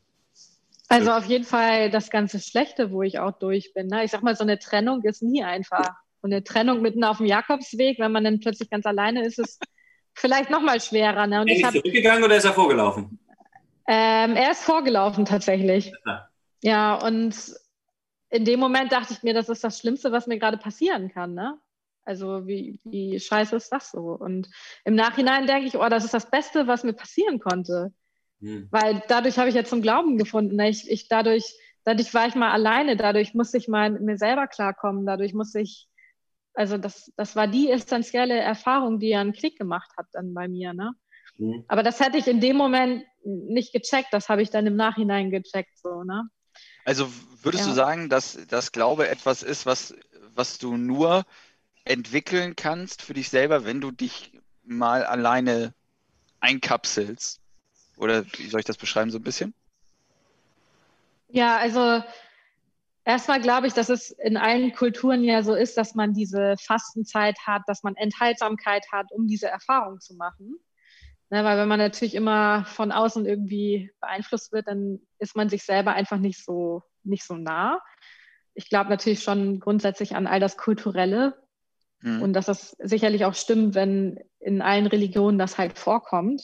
[0.89, 3.89] Also auf jeden Fall das ganze Schlechte, wo ich auch durch bin.
[3.89, 4.05] Ne?
[4.05, 5.91] Ich sag mal, so eine Trennung ist nie einfach.
[6.21, 9.61] Und eine Trennung mitten auf dem Jakobsweg, wenn man dann plötzlich ganz alleine ist, ist
[10.15, 11.27] vielleicht noch mal schwerer.
[11.27, 11.41] Ne?
[11.43, 13.19] Und ist er zurückgegangen oder ist er vorgelaufen?
[13.87, 15.93] Ähm, er ist vorgelaufen tatsächlich.
[16.07, 16.29] Ja.
[16.63, 17.35] ja, und
[18.31, 21.35] in dem Moment dachte ich mir, das ist das Schlimmste, was mir gerade passieren kann.
[21.35, 21.59] Ne?
[22.05, 24.13] Also wie, wie scheiße ist das so?
[24.13, 24.49] Und
[24.85, 27.93] im Nachhinein denke ich, oh, das ist das Beste, was mir passieren konnte.
[28.41, 28.69] Hm.
[28.71, 30.57] Weil dadurch habe ich ja zum Glauben gefunden.
[30.57, 30.69] Ne?
[30.69, 31.55] Ich, ich dadurch,
[31.85, 35.61] dadurch war ich mal alleine, dadurch musste ich mal mit mir selber klarkommen, dadurch musste
[35.61, 35.89] ich,
[36.55, 40.49] also das, das war die essentielle Erfahrung, die ja einen Klick gemacht hat dann bei
[40.49, 40.73] mir.
[40.73, 40.93] Ne?
[41.39, 41.65] Hm.
[41.69, 45.31] Aber das hätte ich in dem Moment nicht gecheckt, das habe ich dann im Nachhinein
[45.31, 45.79] gecheckt.
[45.79, 46.29] So, ne?
[46.85, 47.09] Also
[47.43, 47.71] würdest ja.
[47.71, 49.95] du sagen, dass das Glaube etwas ist, was,
[50.35, 51.25] was du nur
[51.85, 54.33] entwickeln kannst für dich selber, wenn du dich
[54.65, 55.75] mal alleine
[56.41, 57.41] einkapselst?
[57.97, 59.55] Oder wie soll ich das beschreiben, so ein bisschen?
[61.29, 62.03] Ja, also
[63.05, 67.37] erstmal glaube ich, dass es in allen Kulturen ja so ist, dass man diese Fastenzeit
[67.47, 70.57] hat, dass man Enthaltsamkeit hat, um diese Erfahrung zu machen.
[71.31, 75.65] Ne, weil wenn man natürlich immer von außen irgendwie beeinflusst wird, dann ist man sich
[75.65, 77.81] selber einfach nicht so, nicht so nah.
[78.55, 81.43] Ich glaube natürlich schon grundsätzlich an all das Kulturelle,
[82.03, 82.23] Mhm.
[82.23, 86.43] Und dass das sicherlich auch stimmt, wenn in allen Religionen das halt vorkommt.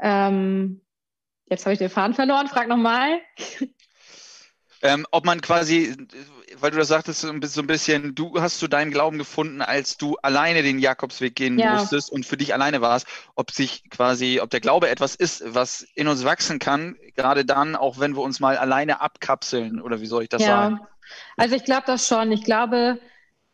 [0.00, 0.80] Ähm,
[1.46, 2.48] Jetzt habe ich den Faden verloren.
[2.48, 3.20] Frag nochmal.
[4.82, 5.96] Ähm, ob man quasi,
[6.56, 10.16] weil du das sagtest, so ein bisschen, du hast zu deinen Glauben gefunden, als du
[10.22, 11.68] alleine den Jakobsweg gehen Ja.
[11.68, 13.06] musstest und für dich alleine warst,
[13.36, 17.76] ob sich quasi, ob der Glaube etwas ist, was in uns wachsen kann, gerade dann,
[17.76, 20.74] auch wenn wir uns mal alleine abkapseln, oder wie soll ich das sagen?
[20.74, 20.88] Ja,
[21.36, 22.32] also ich glaube das schon.
[22.32, 23.00] Ich glaube,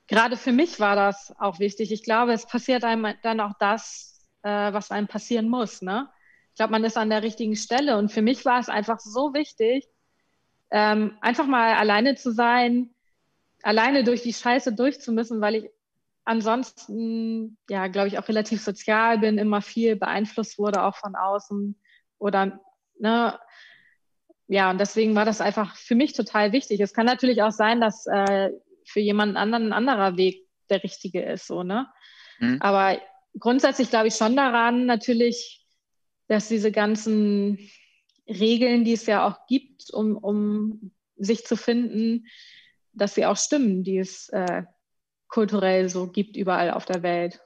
[0.07, 1.93] gerade für mich war das auch wichtig.
[1.93, 5.83] Ich glaube, es passiert einem dann auch das, äh, was einem passieren muss.
[5.83, 6.09] Ne?
[6.51, 7.99] Ich glaube, man ist an der richtigen Stelle.
[7.99, 9.87] Und für mich war es einfach so wichtig,
[10.71, 12.91] ähm, einfach mal alleine zu sein,
[13.63, 15.71] alleine durch die Scheiße durchzumüssen, weil ich
[16.25, 21.75] ansonsten, ja, glaube ich, auch relativ sozial bin, immer viel beeinflusst wurde, auch von außen
[22.19, 22.61] oder,
[22.99, 23.39] ne,
[24.47, 26.81] ja, und deswegen war das einfach für mich total wichtig.
[26.81, 28.51] Es kann natürlich auch sein, dass äh,
[28.85, 31.87] für jemanden anderen ein anderer Weg der richtige ist, so, ne?
[32.39, 32.57] Mhm.
[32.61, 32.99] Aber
[33.39, 35.67] grundsätzlich glaube ich schon daran, natürlich,
[36.29, 37.59] dass diese ganzen
[38.29, 42.27] Regeln, die es ja auch gibt, um, um sich zu finden,
[42.93, 44.65] dass sie auch stimmen, die es äh,
[45.29, 47.41] kulturell so gibt überall auf der Welt.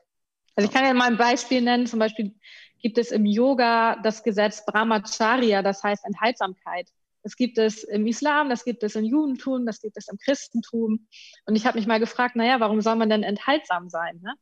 [0.55, 1.87] Also ich kann ja mal ein Beispiel nennen.
[1.87, 2.35] Zum Beispiel
[2.81, 6.89] gibt es im Yoga das Gesetz Brahmacharya, das heißt Enthaltsamkeit.
[7.23, 11.07] Das gibt es im Islam, das gibt es im Judentum, das gibt es im Christentum.
[11.47, 14.21] Und ich habe mich mal gefragt, naja, warum soll man denn enthaltsam sein?
[14.23, 14.35] Ne?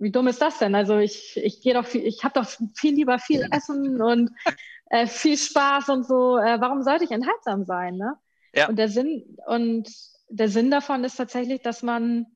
[0.00, 0.74] Wie dumm ist das denn?
[0.74, 4.30] Also ich, ich gehe doch viel, ich habe doch viel lieber viel Essen und
[4.86, 6.38] äh, viel Spaß und so.
[6.38, 7.96] Äh, warum sollte ich enthaltsam sein?
[7.96, 8.14] Ne?
[8.54, 8.68] Ja.
[8.68, 9.88] Und der Sinn und
[10.30, 12.26] der Sinn davon ist tatsächlich, dass man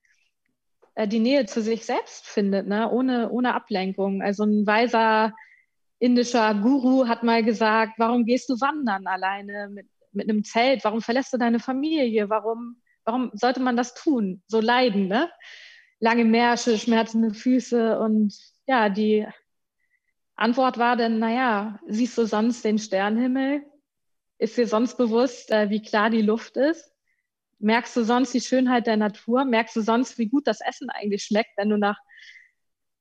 [0.95, 2.91] äh, die Nähe zu sich selbst findet, ne?
[2.91, 4.21] ohne, ohne Ablenkung.
[4.21, 5.33] Also ein weiser
[5.99, 10.85] indischer Guru hat mal gesagt, warum gehst du wandern alleine mit, mit einem Zelt?
[10.85, 12.29] Warum verlässt du deine Familie?
[12.29, 14.43] Warum, warum sollte man das tun?
[14.49, 15.31] So leiden, ne?
[16.05, 19.27] Lange Märsche, schmerzende Füße und ja, die
[20.37, 23.65] Antwort war dann, naja, siehst du sonst den Sternenhimmel?
[24.37, 26.93] Ist dir sonst bewusst, äh, wie klar die Luft ist?
[27.59, 29.47] Merkst du sonst die Schönheit der Natur?
[29.47, 31.99] Merkst du sonst, wie gut das Essen eigentlich schmeckt, wenn du nach,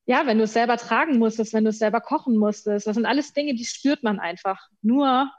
[0.05, 2.87] ja, wenn du es selber tragen musstest, wenn du es selber kochen musstest?
[2.87, 4.69] Das sind alles Dinge, die spürt man einfach.
[4.81, 5.29] Nur,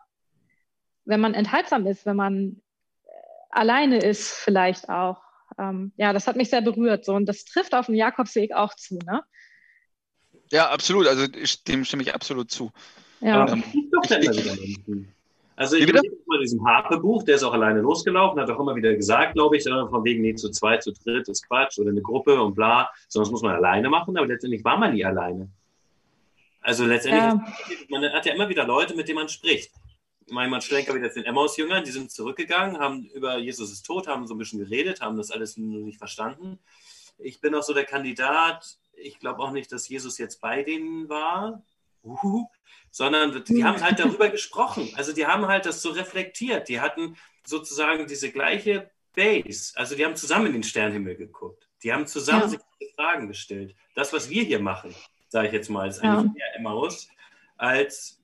[1.07, 2.61] wenn man enthaltsam ist, wenn man
[3.07, 3.11] äh,
[3.49, 5.24] alleine ist, vielleicht auch.
[5.59, 7.05] Ähm, ja, das hat mich sehr berührt.
[7.05, 7.15] So.
[7.15, 9.23] Und das trifft auf dem Jakobsweg auch zu, ne?
[10.51, 11.07] Ja, absolut.
[11.07, 12.71] Also ich- dem stimme ich absolut zu.
[13.21, 13.47] Ja.
[13.47, 15.09] Dann mal wieder irgendwie.
[15.57, 15.95] Also ich bin
[16.27, 19.65] mal diesem Harpe-Buch, der ist auch alleine losgelaufen, hat auch immer wieder gesagt, glaube ich,
[19.67, 22.91] äh, von wegen, nee, zu zweit, zu dritt ist Quatsch oder eine Gruppe und bla,
[23.09, 25.49] sondern das muss man alleine machen, aber letztendlich war man nie alleine.
[26.61, 27.45] Also letztendlich, Ja.
[27.89, 29.71] man hat ja immer wieder Leute, mit denen man spricht.
[30.29, 34.27] Mein Mann Schlenker wieder den Emmaus-Jüngern, die sind zurückgegangen, haben über Jesus ist tot, haben
[34.27, 36.59] so ein bisschen geredet, haben das alles nur nicht verstanden.
[37.19, 41.09] Ich bin auch so der Kandidat, ich glaube auch nicht, dass Jesus jetzt bei denen
[41.09, 41.63] war,
[42.03, 42.47] uhu,
[42.91, 44.91] sondern die haben halt darüber gesprochen.
[44.97, 46.69] Also die haben halt das so reflektiert.
[46.69, 49.73] Die hatten sozusagen diese gleiche Base.
[49.77, 51.69] Also die haben zusammen in den Sternenhimmel geguckt.
[51.83, 52.49] Die haben zusammen Ja.
[52.49, 52.61] sich
[52.95, 53.75] Fragen gestellt.
[53.95, 54.95] Das, was wir hier machen,
[55.29, 56.19] sage ich jetzt mal, ist Ja.
[56.19, 57.09] eigentlich mehr Emmaus
[57.57, 58.21] als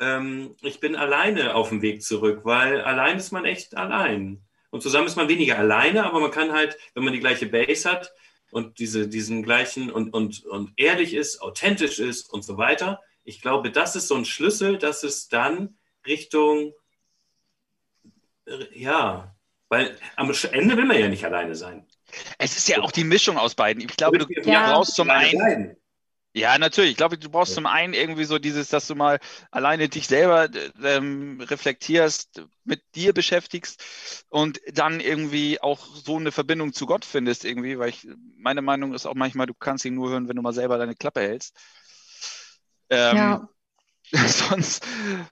[0.00, 4.42] ähm, ich bin alleine auf dem Weg zurück, weil allein ist man echt allein.
[4.70, 7.90] Und zusammen ist man weniger alleine, aber man kann halt, wenn man die gleiche Base
[7.90, 8.12] hat
[8.50, 13.40] und diese, diesen gleichen und, und, und ehrlich ist, authentisch ist und so weiter, ich
[13.40, 16.72] glaube, das ist so ein Schlüssel, dass es dann Richtung,
[18.46, 19.34] äh, ja,
[19.68, 21.86] weil am Ende will man ja nicht alleine sein.
[22.38, 23.82] Es ist ja auch die Mischung aus beiden.
[23.82, 24.72] Ich glaube, du Ja.
[24.72, 25.76] brauchst zum einen.
[26.34, 26.92] Ja, natürlich.
[26.92, 27.56] Ich glaube, du brauchst Ja.
[27.56, 29.18] zum einen irgendwie so dieses, dass du mal
[29.50, 30.48] alleine dich selber
[30.84, 37.44] ähm, reflektierst, mit dir beschäftigst und dann irgendwie auch so eine Verbindung zu Gott findest
[37.44, 38.06] irgendwie, weil ich,
[38.36, 40.94] meine Meinung ist auch manchmal, du kannst ihn nur hören, wenn du mal selber deine
[40.94, 41.56] Klappe hältst.
[42.90, 43.48] Ähm, ja.
[44.26, 44.86] Sonst,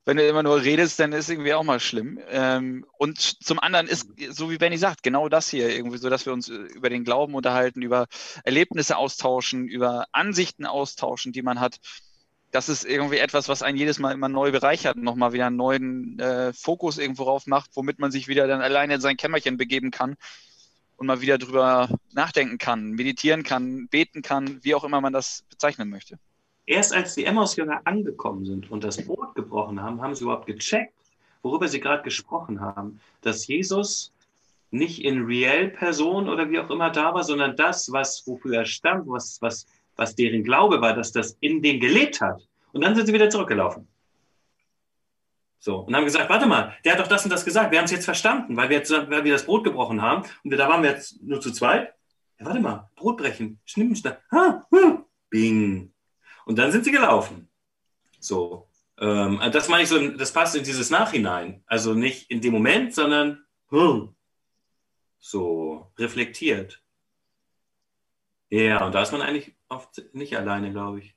[0.04, 2.20] wenn du immer nur redest, dann ist irgendwie auch mal schlimm.
[2.28, 6.26] Ähm, und zum anderen ist, so wie Benny sagt, genau das hier irgendwie so, dass
[6.26, 8.06] wir uns äh, über den Glauben unterhalten, über
[8.44, 11.78] Erlebnisse austauschen, über Ansichten austauschen, die man hat.
[12.50, 16.18] Das ist irgendwie etwas, was einen jedes Mal immer neu bereichert, nochmal wieder einen neuen
[16.18, 19.90] äh, Fokus irgendwo drauf macht, womit man sich wieder dann alleine in sein Kämmerchen begeben
[19.90, 20.16] kann
[20.96, 25.44] und mal wieder drüber nachdenken kann, meditieren kann, beten kann, wie auch immer man das
[25.48, 26.18] bezeichnen möchte.
[26.66, 30.94] Erst als die Emmaus-Jünger angekommen sind und das Brot gebrochen haben, haben sie überhaupt gecheckt,
[31.42, 33.00] worüber sie gerade gesprochen haben.
[33.20, 34.12] Dass Jesus
[34.72, 38.64] nicht in real Person oder wie auch immer da war, sondern das, was, wofür er
[38.64, 42.46] stand, was, was, was deren Glaube war, dass das in denen gelebt hat.
[42.72, 43.86] Und dann sind sie wieder zurückgelaufen.
[45.58, 47.86] So, und haben gesagt, warte mal, der hat doch das und das gesagt, wir haben
[47.86, 50.68] es jetzt verstanden, weil wir, jetzt, weil wir das Brot gebrochen haben und wir, da
[50.68, 51.92] waren wir jetzt nur zu zweit.
[52.38, 55.92] Ja, warte mal, Brot brechen, schnippen, schnapp, ha, hm, bing.
[56.46, 57.48] Und dann sind sie gelaufen.
[58.20, 58.68] So.
[58.98, 61.62] Ähm, das meine ich so, das passt in dieses Nachhinein.
[61.66, 64.14] Also nicht in dem Moment, sondern hm,
[65.18, 66.80] so reflektiert.
[68.48, 71.16] Ja, und da ist man eigentlich oft nicht alleine, glaube ich.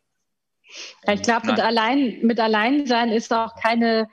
[1.08, 4.10] Ich glaube, mit, allein, mit Alleinsein ist auch keine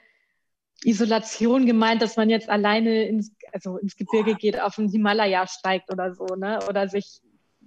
[0.83, 5.91] Isolation gemeint, dass man jetzt alleine ins, also ins Gebirge geht, auf den Himalaya steigt
[5.91, 6.59] oder so, ne?
[6.69, 7.21] Oder sich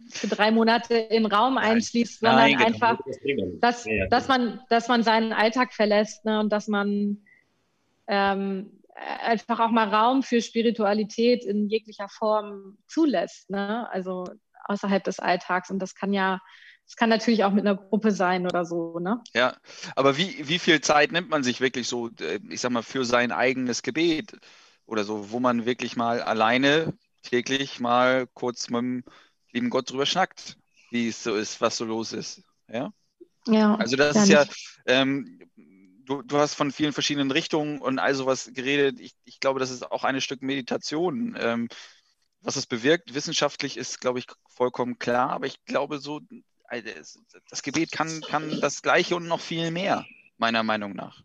[0.09, 2.67] für drei Monate in den Raum einschließt, sondern Nein, genau.
[2.67, 2.99] einfach,
[3.61, 6.41] dass, dass, man, dass man seinen Alltag verlässt ne?
[6.41, 7.19] und dass man
[8.09, 13.89] ähm, einfach auch mal Raum für Spiritualität in jeglicher Form zulässt, ne?
[13.91, 14.25] also
[14.65, 15.71] außerhalb des Alltags.
[15.71, 16.41] Und das kann ja,
[16.87, 18.99] das kann natürlich auch mit einer Gruppe sein oder so.
[18.99, 19.21] Ne?
[19.35, 19.57] Ja,
[19.97, 23.05] aber wie, wie viel Zeit nimmt man sich wirklich so, äh, ich sag mal, für
[23.05, 24.37] sein eigenes Gebet
[24.87, 26.93] oder so, wo man wirklich mal alleine
[27.23, 29.05] täglich mal kurz mit dem
[29.53, 30.57] lieben Gott drüber schnackt,
[30.91, 32.43] wie es so ist, was so los ist.
[32.69, 32.93] Ja.
[33.47, 34.45] Ja, also das ist ja,
[34.87, 35.41] ähm,
[36.05, 39.01] du, du hast von vielen verschiedenen Richtungen und all sowas geredet.
[39.01, 41.37] Ich, ich glaube, das ist auch ein Stück Meditation.
[41.41, 41.69] Ähm,
[42.43, 46.21] was es bewirkt, wissenschaftlich ist, glaube ich, vollkommen klar, aber ich glaube so,
[46.69, 46.83] äh,
[47.49, 50.07] das Gebet kann, kann das Gleiche und noch viel mehr,
[50.39, 51.23] meiner Meinung nach.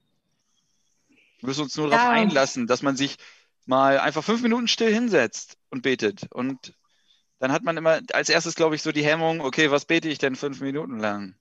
[1.40, 1.98] Wir müssen uns nur ja.
[1.98, 3.18] darauf einlassen, dass man sich
[3.66, 6.74] mal einfach fünf Minuten still hinsetzt und betet und
[7.46, 10.18] dann hat man immer als erstes, glaube ich, so die Hemmung, okay, was bete ich
[10.18, 11.36] denn fünf Minuten lang?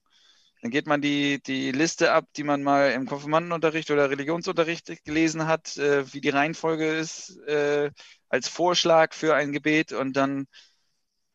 [0.61, 5.47] Dann geht man die, die Liste ab, die man mal im Konfirmandenunterricht oder Religionsunterricht gelesen
[5.47, 7.91] hat, äh, wie die Reihenfolge ist, äh,
[8.29, 10.47] als Vorschlag für ein Gebet und dann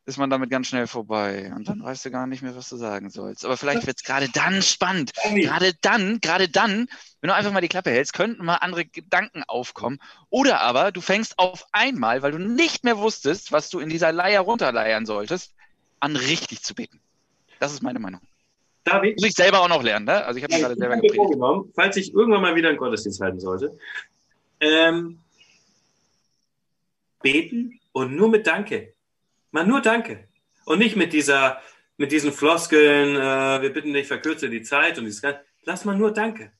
[0.09, 2.75] ist man damit ganz schnell vorbei und dann weißt du gar nicht mehr, was du
[2.75, 3.45] sagen sollst.
[3.45, 5.13] Aber vielleicht wird es gerade dann spannend.
[5.13, 6.87] Gerade dann, gerade dann,
[7.21, 9.99] wenn du einfach mal die Klappe hältst, könnten mal andere Gedanken aufkommen.
[10.29, 14.11] Oder aber du fängst auf einmal, weil du nicht mehr wusstest, was du in dieser
[14.11, 15.53] Leier runterleiern solltest,
[15.99, 16.99] an richtig zu beten.
[17.59, 18.21] Das ist meine Meinung.
[18.83, 20.25] David, Muss ich selber auch noch lernen, ne?
[20.25, 21.75] Also ich habe ja, gerade selber gepredigt.
[21.75, 23.77] Falls ich irgendwann mal wieder einen Gottesdienst halten sollte,
[24.59, 25.19] ähm,
[27.21, 28.93] beten und nur mit Danke.
[29.51, 30.27] Mal nur Danke.
[30.65, 31.61] Und nicht mit dieser,
[31.97, 35.41] mit diesen Floskeln, äh, wir bitten dich, verkürze die Zeit und dieses Ganze.
[35.63, 36.51] Lass mal nur Danke.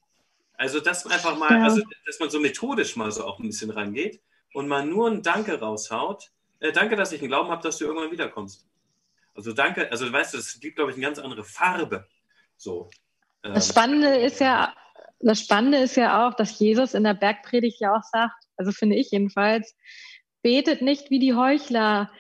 [0.53, 1.63] Also, dass einfach mal, ja.
[1.63, 4.21] also, dass man so methodisch mal so auch ein bisschen rangeht
[4.53, 6.31] und mal nur ein Danke raushaut.
[6.59, 8.67] Äh, danke, dass ich einen Glauben habe, dass du irgendwann wiederkommst.
[9.35, 12.07] Also danke, also weißt du, es gibt, glaube ich, eine ganz andere Farbe.
[12.57, 12.89] So.
[13.43, 14.73] Ähm, das Spannende ist ja,
[15.21, 18.97] das Spannende ist ja auch, dass Jesus in der Bergpredigt ja auch sagt, also finde
[18.97, 19.77] ich jedenfalls,
[20.41, 22.11] betet nicht wie die Heuchler,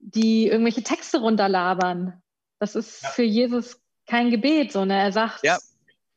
[0.00, 2.20] die irgendwelche Texte runterlabern.
[2.58, 3.08] Das ist ja.
[3.10, 5.58] für Jesus kein Gebet, sondern er sagt, ja.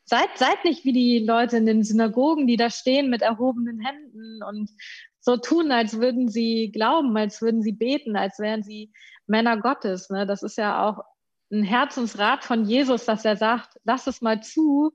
[0.06, 4.42] seid, seid nicht wie die Leute in den Synagogen, die da stehen mit erhobenen Händen
[4.44, 4.70] und
[5.20, 8.92] so tun, als würden sie glauben, als würden sie beten, als wären sie
[9.26, 10.10] Männer Gottes.
[10.10, 10.26] Ne?
[10.26, 11.04] Das ist ja auch
[11.52, 14.92] ein Herzensrat von Jesus, dass er sagt, lass es mal zu,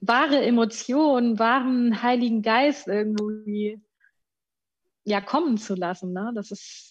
[0.00, 3.80] wahre Emotionen, wahren Heiligen Geist irgendwie
[5.04, 6.12] ja kommen zu lassen.
[6.12, 6.32] Ne?
[6.34, 6.89] Das ist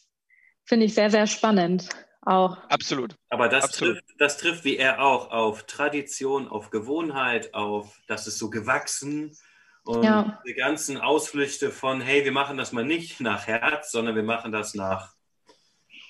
[0.70, 1.90] finde ich sehr, sehr spannend
[2.22, 2.58] auch.
[2.70, 3.16] Absolut.
[3.30, 3.96] Aber das, Absolut.
[3.96, 9.36] Trifft, das trifft wie er auch auf Tradition, auf Gewohnheit, auf, das ist so gewachsen.
[9.84, 10.40] Und ja.
[10.46, 14.52] die ganzen Ausflüchte von, hey, wir machen das mal nicht nach Herz, sondern wir machen
[14.52, 15.16] das nach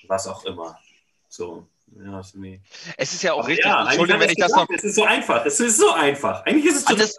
[0.06, 0.78] was auch immer.
[1.28, 1.66] So.
[1.96, 2.36] Ja, ist
[2.98, 3.64] es ist ja auch richtig.
[3.64, 4.68] Ja, Entschuldigung, wenn ich das noch.
[4.68, 5.44] Es ist so einfach.
[5.46, 6.44] Es ist so einfach.
[6.44, 7.16] Eigentlich ist es Hannes,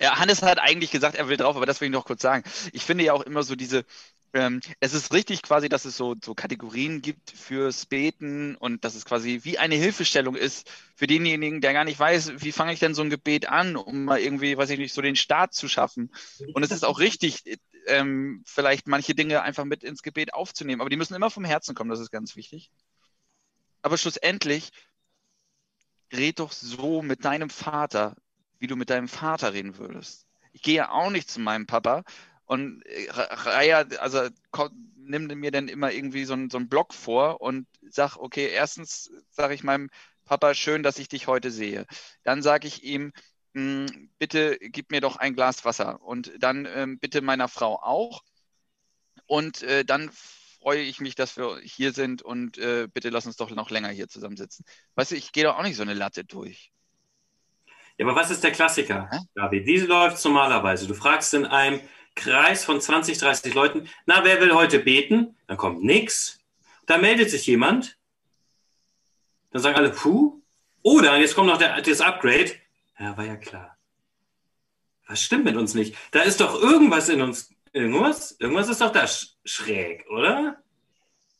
[0.00, 2.44] ja, Hannes hat eigentlich gesagt, er will drauf, aber das will ich noch kurz sagen.
[2.72, 3.84] Ich finde ja auch immer so diese,
[4.32, 8.94] ähm, es ist richtig quasi, dass es so, so Kategorien gibt fürs Beten und dass
[8.94, 12.78] es quasi wie eine Hilfestellung ist für denjenigen, der gar nicht weiß, wie fange ich
[12.78, 15.68] denn so ein Gebet an, um mal irgendwie, weiß ich nicht, so den Start zu
[15.68, 16.12] schaffen.
[16.54, 17.42] Und es ist auch richtig,
[17.86, 21.74] ähm, vielleicht manche Dinge einfach mit ins Gebet aufzunehmen, aber die müssen immer vom Herzen
[21.74, 22.70] kommen, das ist ganz wichtig.
[23.82, 24.70] Aber schlussendlich,
[26.12, 28.16] red doch so mit deinem Vater,
[28.58, 30.26] wie du mit deinem Vater reden würdest.
[30.52, 32.04] Ich gehe ja auch nicht zu meinem Papa
[32.50, 34.28] und äh, Raya, also
[34.96, 39.08] nimm mir dann immer irgendwie so, einen, so einen Block vor und sag, okay, erstens
[39.30, 39.88] sage ich meinem
[40.24, 41.86] Papa, schön, dass ich dich heute sehe.
[42.24, 43.12] Dann sage ich ihm,
[43.54, 48.24] hm, bitte gib mir doch ein Glas Wasser und dann ähm, bitte meiner Frau auch.
[49.26, 50.10] Und äh, dann
[50.60, 53.90] freue ich mich, dass wir hier sind und äh, bitte lass uns doch noch länger
[53.90, 54.64] hier zusammensitzen.
[54.96, 56.72] Weißt du, ich gehe doch auch nicht so eine Latte durch.
[57.96, 59.66] Ja, aber was ist der Klassiker, David?
[59.66, 60.88] Wie läuft es normalerweise?
[60.88, 61.80] Du fragst in einem,
[62.20, 65.36] Kreis von 20, 30 Leuten, na, wer will heute beten?
[65.46, 66.38] Dann kommt nichts.
[66.86, 67.96] Da meldet sich jemand.
[69.50, 70.40] Dann sagen alle, puh.
[70.82, 72.52] Oder, jetzt kommt noch der, das Upgrade.
[72.98, 73.76] Ja, war ja klar.
[75.06, 75.96] Was stimmt mit uns nicht?
[76.10, 77.50] Da ist doch irgendwas in uns.
[77.72, 78.36] Irgendwas?
[78.38, 79.06] Irgendwas ist doch da
[79.44, 80.58] schräg, oder?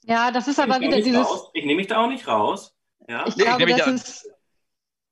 [0.04, 1.26] Ja, das ist aber wieder dieses.
[1.26, 1.50] Raus.
[1.52, 2.74] Ich nehme mich da auch nicht raus.
[3.06, 3.26] Ja?
[3.26, 4.30] Ich glaube, das ist,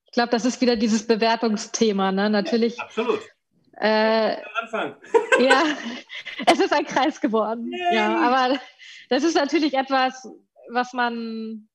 [0.06, 2.10] ich glaube, das ist wieder dieses Bewertungsthema.
[2.10, 2.30] Ne?
[2.30, 2.76] Natürlich.
[2.76, 3.20] Ja, absolut.
[3.80, 4.96] Äh, Anfang.
[5.40, 5.62] ja,
[6.46, 7.70] es ist ein Kreis geworden.
[7.72, 7.94] Yay.
[7.94, 8.60] Ja, aber
[9.08, 10.28] das ist natürlich etwas,
[10.70, 11.68] was man.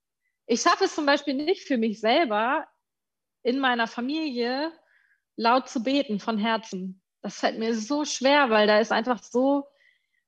[0.46, 2.68] Ich schaffe es zum Beispiel nicht für mich selber,
[3.44, 4.74] in meiner Familie
[5.38, 7.02] laut zu beten von Herzen.
[7.22, 9.66] Das fällt mir so schwer, weil da ist einfach so,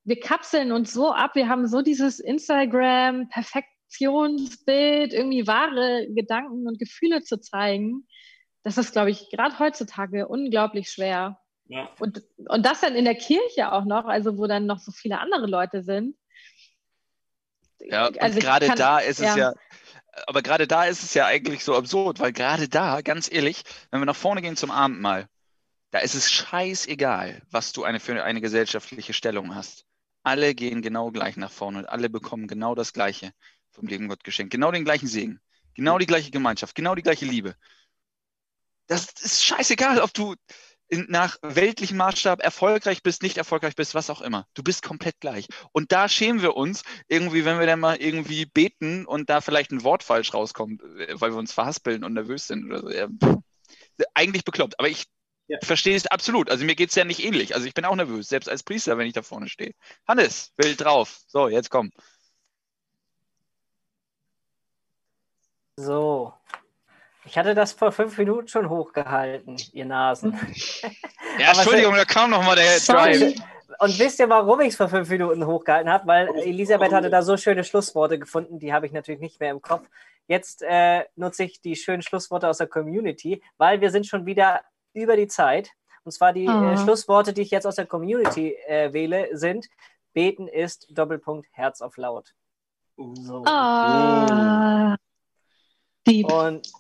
[0.06, 6.80] wir kapseln uns so ab, wir haben so dieses Instagram, Perfektionsbild, irgendwie wahre Gedanken und
[6.80, 8.08] Gefühle zu zeigen.
[8.64, 11.42] Das ist, glaube ich, gerade heutzutage unglaublich schwer.
[11.68, 11.90] Ja.
[12.00, 15.20] Und, und das dann in der Kirche auch noch, also wo dann noch so viele
[15.20, 16.16] andere Leute sind.
[17.80, 19.54] Ja, also gerade da ist es ja, ja
[20.28, 24.02] aber gerade da ist es ja eigentlich so absurd, weil gerade da, ganz ehrlich, wenn
[24.02, 25.28] wir nach vorne gehen zum Abendmahl,
[25.92, 29.86] da ist es scheißegal, was du eine, für eine gesellschaftliche Stellung hast.
[30.24, 33.32] Alle gehen genau gleich nach vorne und alle bekommen genau das Gleiche
[33.70, 34.52] vom lieben Gott geschenkt.
[34.52, 35.40] Genau den gleichen Segen,
[35.74, 37.56] genau die gleiche Gemeinschaft, genau die gleiche Liebe.
[38.88, 40.36] Das ist scheißegal, ob du
[40.88, 44.48] in, nach weltlichem Maßstab erfolgreich bist, nicht erfolgreich bist, was auch immer.
[44.54, 45.48] Du bist komplett gleich.
[45.72, 49.72] Und da schämen wir uns irgendwie, wenn wir dann mal irgendwie beten und da vielleicht
[49.72, 52.90] ein Wort falsch rauskommt, äh, weil wir uns verhaspeln und nervös sind oder so.
[52.90, 53.08] Ja,
[54.14, 54.80] eigentlich bekloppt.
[54.80, 55.06] Aber ich
[55.48, 55.58] ja.
[55.64, 56.50] verstehe es absolut.
[56.50, 57.56] Also mir geht es ja nicht ähnlich.
[57.56, 59.74] Also ich bin auch nervös, selbst als Priester, wenn ich da vorne stehe.
[60.08, 61.22] Hannes, Bild drauf.
[61.28, 61.92] So, jetzt komm.
[65.78, 66.34] So,
[67.26, 70.40] ich hatte das vor fünf Minuten schon hochgehalten, ihr Nasen.
[71.38, 73.36] Ja, Entschuldigung, da kam noch mal der Drive.
[73.80, 76.08] Und wisst ihr, warum ich es vor fünf Minuten hochgehalten habe?
[76.08, 79.62] Weil Elisabeth hatte da so schöne Schlussworte gefunden, die habe ich natürlich nicht mehr im
[79.62, 79.90] Kopf.
[80.28, 84.62] Jetzt äh, nutze ich die schönen Schlussworte aus der Community, weil wir sind schon wieder
[84.94, 85.72] über die Zeit.
[86.04, 86.72] Und zwar die oh.
[86.72, 89.68] äh, Schlussworte, die ich jetzt aus der Community äh, wähle, sind:
[90.14, 92.34] Beten ist Doppelpunkt Herz auf laut.
[92.96, 93.44] So.
[93.46, 94.96] Oh.
[96.08, 96.72] Und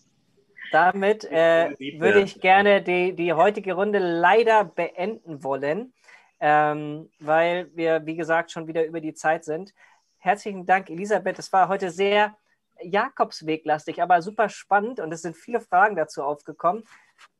[0.75, 5.93] damit äh, würde ich gerne die, die heutige Runde leider beenden wollen,
[6.41, 9.73] ähm, weil wir, wie gesagt, schon wieder über die Zeit sind.
[10.17, 11.39] Herzlichen Dank, Elisabeth.
[11.39, 12.35] Es war heute sehr
[12.81, 16.83] Jakobsweglastig, aber super spannend und es sind viele Fragen dazu aufgekommen.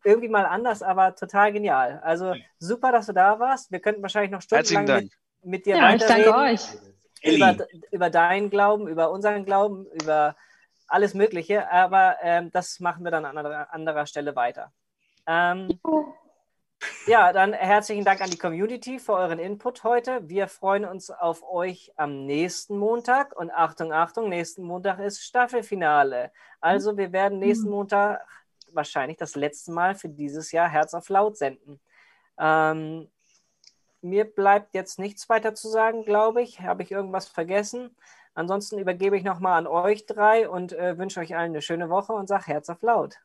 [0.06, 2.00] Irgendwie mal anders, aber total genial.
[2.06, 3.70] Also super, dass du da warst.
[3.70, 5.12] Wir könnten wahrscheinlich noch stundenlang mit,
[5.44, 6.60] mit, dir ja, weiterreden.
[7.22, 10.38] Über, über deinen Glauben, über unseren Glauben, über
[10.88, 14.72] alles Mögliche, aber ähm, das machen wir dann an anderer, anderer Stelle weiter.
[15.28, 15.80] Ähm,
[17.08, 20.28] ja, dann herzlichen Dank an die Community für euren Input heute.
[20.28, 26.32] Wir freuen uns auf euch am nächsten Montag und Achtung, Achtung, nächsten Montag ist Staffelfinale.
[26.60, 28.22] Also wir werden nächsten Montag
[28.72, 31.80] wahrscheinlich das letzte Mal für dieses Jahr Herz auf Laut senden.
[32.38, 33.10] Ähm,
[34.02, 36.62] mir bleibt jetzt nichts weiter zu sagen, glaube ich.
[36.62, 37.96] Habe ich irgendwas vergessen?
[38.36, 42.12] Ansonsten übergebe ich nochmal an euch drei und äh, wünsche euch allen eine schöne Woche
[42.14, 43.16] und sage Herz auf laut.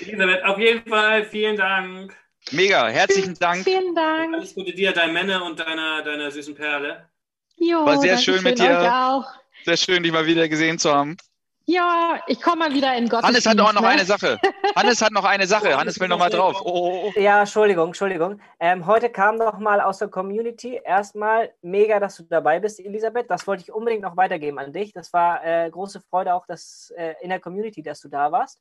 [0.00, 2.14] Elisabeth, auf jeden Fall vielen Dank.
[2.50, 3.64] Mega, herzlichen Dank.
[3.64, 4.34] Vielen Dank.
[4.34, 7.08] Alles Gute dir, dein Männer und deiner, deiner süßen Perle.
[7.56, 9.24] Jo, War sehr schön mit dir.
[9.64, 11.16] Sehr schön, dich mal wieder gesehen zu haben.
[11.64, 13.88] Ja, ich komme mal wieder in Gottes Hannes hat auch noch ne?
[13.88, 14.38] eine Sache.
[14.76, 15.76] Hannes hat noch eine Sache.
[15.76, 16.60] Hannes will noch mal drauf.
[16.64, 17.20] Oh, oh, oh.
[17.20, 18.40] Ja, Entschuldigung, Entschuldigung.
[18.58, 20.80] Ähm, heute kam noch mal aus der Community.
[20.84, 23.30] Erstmal mega, dass du dabei bist, Elisabeth.
[23.30, 24.92] Das wollte ich unbedingt noch weitergeben an dich.
[24.92, 28.60] Das war äh, große Freude auch dass, äh, in der Community, dass du da warst.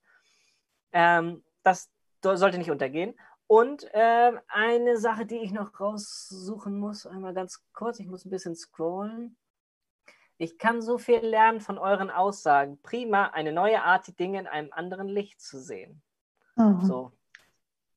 [0.91, 1.89] Ähm, das
[2.21, 3.15] sollte nicht untergehen.
[3.47, 8.29] Und äh, eine Sache, die ich noch raussuchen muss, einmal ganz kurz, ich muss ein
[8.29, 9.35] bisschen scrollen.
[10.41, 12.81] Ich kann so viel lernen von euren Aussagen.
[12.81, 16.01] Prima, eine neue Art, die Dinge in einem anderen Licht zu sehen.
[16.55, 16.83] Mhm.
[16.83, 17.11] So,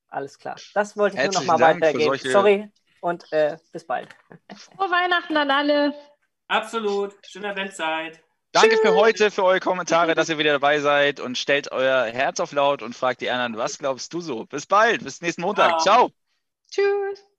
[0.09, 0.57] alles klar.
[0.75, 2.05] Das wollte ich Herzlichen nur noch mal weitergeben.
[2.05, 2.31] Solche...
[2.31, 2.71] Sorry
[3.01, 4.11] und äh, bis bald.
[4.77, 5.95] Frohe Weihnachten an alle.
[6.49, 7.15] Absolut.
[7.27, 8.23] Schöne Adventszeit.
[8.53, 12.41] Danke für heute, für eure Kommentare, dass ihr wieder dabei seid und stellt euer Herz
[12.41, 14.45] auf laut und fragt die anderen, was glaubst du so?
[14.45, 15.81] Bis bald, bis nächsten Montag.
[15.81, 16.11] Ciao.
[16.71, 17.25] Tschüss.